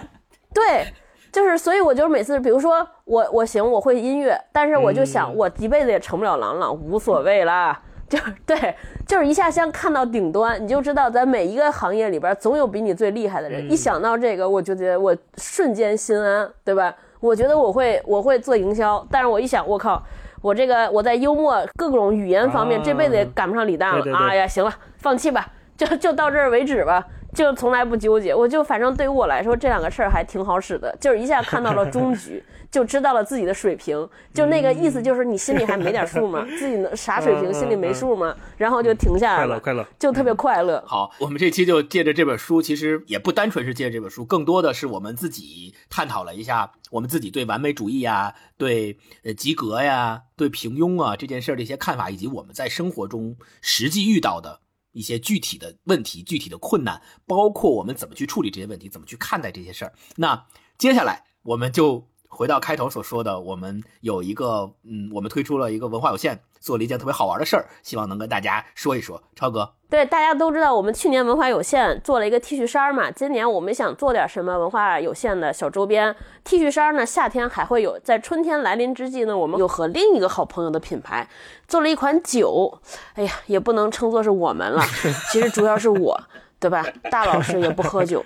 [0.54, 0.86] 对，
[1.32, 8.76] 就是所以我就是每次，比如说我我行我会音乐，但是我就想我一辈子也成不了郎朗，无所谓啦，就对，
[9.08, 13.72] 就是一下像看到顶端，你就知道在每一个行业里边总有比你最厉害的人。
[13.72, 16.94] 一想到这个，我就觉得我瞬间心安，对吧？
[17.22, 20.04] 我觉得我会我会做营销，但是我一想，我靠。
[20.42, 24.18] 我这个我在幽默各种语言方面，这辈子也赶不上李诞了。
[24.18, 28.34] 哎呀，行了，放弃吧，就就到这儿为止吧，就从来不纠结。
[28.34, 34.08] 我就反正对于我来说，这两个事儿还挺好使的，就是一下看到了终局， 就知道了自己的水平。
[34.34, 36.46] 就那个意思，就是你心里还没点数吗？
[36.58, 38.36] 自己能啥水平，心里没数吗？
[38.58, 40.84] 然后就停下来了，快乐，就特别快乐。
[40.86, 46.72] 好，我们这期就借着这本书，其实也不单纯是借着这本书，更多的是我们自己探讨了一下。
[46.92, 54.62] 我们自己对完美主义啊，对呃及格呀，对平庸啊这件事儿的一些看法，以及我们在生活中实际遇到的
[55.00, 59.94] 一些具体的问题、具体的困难，包括我们怎么去处理这些问题，怎么去看待这些事儿。
[60.18, 60.46] 那
[60.78, 66.40] 接下来我们就回到开头所说的，我们有一个嗯，我们推出了一个文化有限。
[66.62, 69.24] 做了一件特别好玩的事儿，希望能跟大家说一说。
[69.34, 76.14] 超哥，对，大家都知道，我们去年文化有限做了一个 T 恤衫嘛，今年我们想做点什么文化有限的小周边
[76.44, 77.06] T 恤衫呢？
[77.06, 81.30] 夏天还会有，在春天来临之际呢，我们又和另一个好朋友的品牌
[81.66, 82.78] 做了一款酒。
[83.14, 84.84] 哎呀，也不能称作是我们了，
[85.32, 86.20] 其实主要是我，
[86.60, 86.86] 对吧？
[87.10, 88.22] 大老师也不喝酒，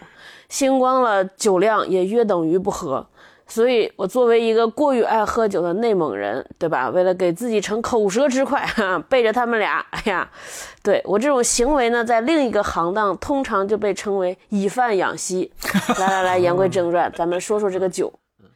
[0.49, 3.07] 星光了酒量也约等于不喝。
[3.53, 6.89] 所以，我作为一个过于爱喝酒的内蒙人，对吧？
[6.89, 10.27] 为了给自己逞口舌之快，哈，背着他们俩，哎呀，
[10.81, 15.51] 对我这种行为呢，在另一个行当通常就被称为以贩养吸。
[15.99, 18.11] 来来来，言归正传，咱们说说这个酒。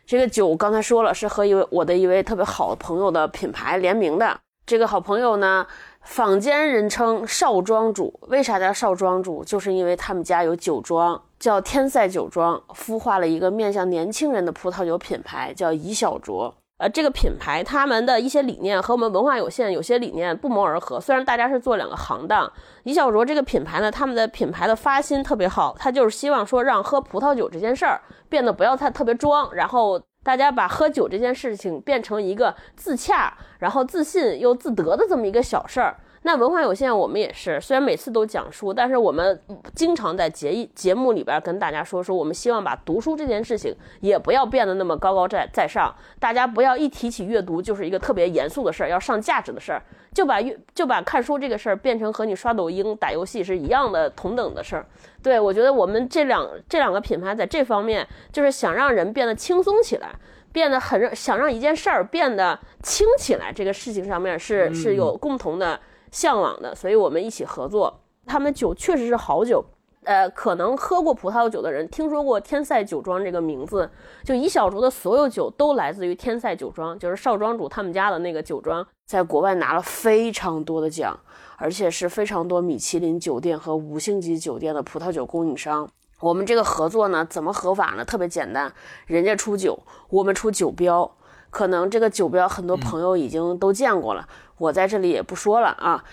[0.08, 4.36] 这个酒刚才说了，是和一位我的一位特别好的朋友的品牌联名的。
[4.66, 5.68] 这个好朋友呢，
[6.02, 8.20] 坊间人称少庄主。
[8.30, 9.44] 为啥叫少庄主？
[9.44, 11.22] 就是因为他们家有酒庄。
[11.40, 16.54] 叫天赛酒庄孵化了一个面向年轻人的葡萄酒品牌，叫怡小酌。
[16.80, 21.02] 呃，这个品牌他们的一些理念和我们文化有限有些理念不谋而合。
[21.02, 22.52] 虽然大家是做两个行当，
[22.84, 28.00] 怡小酌这个品牌呢，他们的品牌的发心特别好，他就是希望说让喝葡萄酒这件事儿
[28.30, 35.98] 变得不要太特别装，然后大家把喝酒这件事情变成一个自洽、然后自信又自得的这么一个小事儿。
[36.28, 39.42] 那文化有限，我们也是，虽然每次都讲书，但是我们
[39.74, 49.82] 经常在节节目里边跟大家说说，我们希望把读书这件事情也不要变得那么高高在在上，大家不要一提起阅读就是一个特别严肃的事儿，要上价值的事儿，
[50.12, 54.86] 就把阅就把看书这个事儿变成和你刷抖音、打游戏是一样的同等的事儿。
[55.24, 60.10] 对我觉得我们这两这两个品牌在这方面就是想让人变得轻松起来。
[60.50, 65.80] 变得很想让一件事儿变得轻起来，这个事情上面是是有共同的
[66.12, 68.00] 向往的，所以我们一起合作。
[68.26, 69.64] 他们酒确实是好酒，
[70.04, 73.90] 呃，可能喝过葡萄酒的人听说过天赛酒庄这个名字，
[74.24, 81.18] 就一小竹的所有酒都来自于天赛酒庄，就是少庄主他们家的那个酒庄，在国外拿了非常多的奖，
[81.58, 85.88] 而且是非常多米其林酒店和五星级酒店的葡萄酒供应商。
[86.20, 88.04] 我们这个合作呢，怎么合法呢？
[88.04, 88.74] 特别简单，
[89.06, 89.80] 人家出酒，
[90.10, 91.10] 我们出酒标。
[91.50, 94.28] 可能这个酒标很多朋友已经都见过了，
[94.58, 96.04] 我在这里也不说了啊。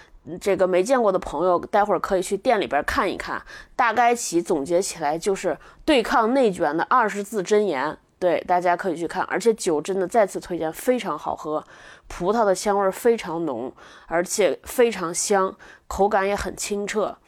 [0.40, 3.42] 这个没见过的朋友，待会儿可以去店里边看一看。
[3.76, 7.98] 大概其总结起来就是对抗内卷的二十字真言。
[8.18, 9.22] 对，大家可以去看。
[9.24, 11.62] 而且酒真的再次推荐，非常好喝，
[12.08, 13.70] 葡萄的香味非常浓，
[14.06, 15.54] 而且非常香，
[15.86, 17.18] 口感也很清澈。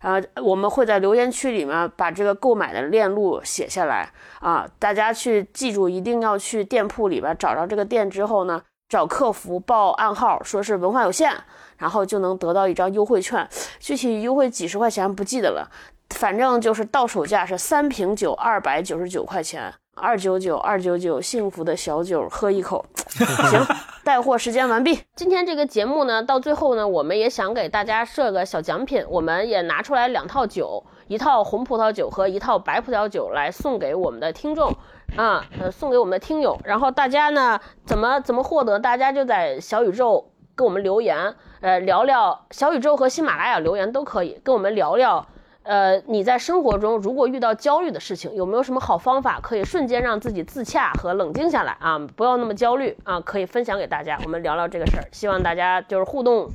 [0.00, 11.32] 啊，我们会在留言区里面把这个购买的链路写下来啊，大家去记住，一定要去店铺里边找着这个店之后呢，找客服报暗号，说是文化有限，
[11.76, 13.48] 然后就能得到一张优惠券，
[13.80, 15.68] 具体优惠几十块钱不记得了，
[16.10, 19.72] 反正就是到手价是三瓶酒二百九十九块钱。
[19.98, 22.84] 二九九二九九，幸福的小酒喝一口。
[23.50, 23.66] 行，
[24.04, 25.00] 带货时间完毕。
[25.14, 34.70] 今天这个节目呢，到最后呢，我们也想给大家设个小奖品，我们也拿出来两套酒，一套红葡萄酒和一套白葡萄酒来送给我们的听众
[35.16, 36.58] 啊，呃，送给我们的听友。
[36.64, 38.78] 然后大家呢，怎么怎么获得？
[38.78, 45.26] 大家就在小宇宙给我们留言，呃，聊聊小宇宙和喜马拉雅留言都可以，跟我们聊聊。
[45.62, 51.98] 呃，你在生活中如果遇到焦虑的事情，有没有什么好方法可以瞬间让自己自洽和冷静下来啊？
[51.98, 53.20] 不要那么焦虑啊！
[53.20, 55.02] 可以分享给大家，我们聊聊这个事儿。
[55.10, 56.48] 希望大家就是互动，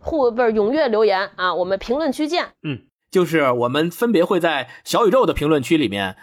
[0.00, 1.54] 互不是踊跃留言啊！
[1.54, 2.44] 我们评论区见。
[2.62, 6.16] 嗯，就是我们分别会在小宇宙的评论区里面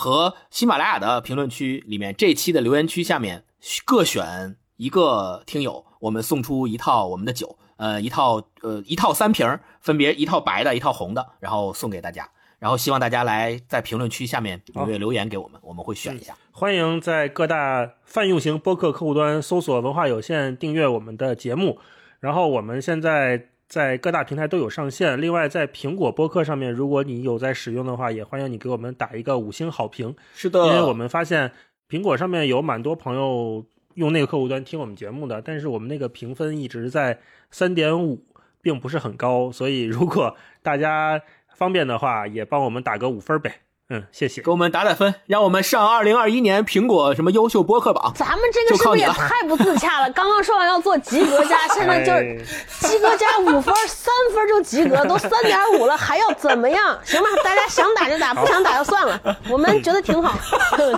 [0.00, 3.44] 和喜马拉雅的评论区里面，这期的留言区下面
[3.84, 7.58] 各选一个听友，我们送出一套我们的酒。
[7.76, 12.26] 呃，一套呃一套三瓶，分别一套白的，一套红的，然后送给大家。
[12.58, 16.34] 然后希望大家来在评论区下面踊跃留言给我们，我们会选一下。
[16.50, 21.78] 欢迎在各大泛用型播客客户端搜索“文化有限”，订阅我们的节目。
[22.20, 25.18] 然后我们现在在各大平台都有上线。
[25.18, 30.14] 另外，在苹果播客上面，如果你有在使用的话，也欢迎你给我们打一个五星好评。
[30.34, 31.52] 是的，因为我们发现
[31.88, 33.64] 苹果上面有蛮多朋友
[33.94, 37.20] 用那个客户端听我们节目的，但是我们那个评分一直在。
[37.52, 38.22] 三点五，
[38.62, 41.20] 并不是很高，所以如果大家
[41.56, 43.52] 方便的话，也帮我们打个五分呗。
[43.92, 48.12] 嗯，谢谢，给我们打打分，让我们上二零二一年苹果什么优秀播客榜。
[48.14, 50.08] 咱们这个是不是也太不自洽了？
[50.12, 52.46] 刚刚说完要做及格加， 现在就是
[52.78, 56.96] 及格加五分，三分就及格，都三点五了，还要怎么样？
[57.04, 59.20] 行吧，大家想打就打，不想打就算了。
[59.50, 60.38] 我们觉得挺好，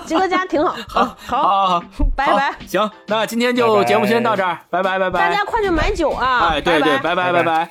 [0.04, 0.76] 及格加挺好。
[0.86, 2.54] 好，好，好，好，拜拜。
[2.66, 5.30] 行，那今天就节目先到这儿，拜拜，拜拜。
[5.30, 6.50] 大家快去买酒啊！
[6.50, 7.66] 哎，对对，拜拜，拜拜。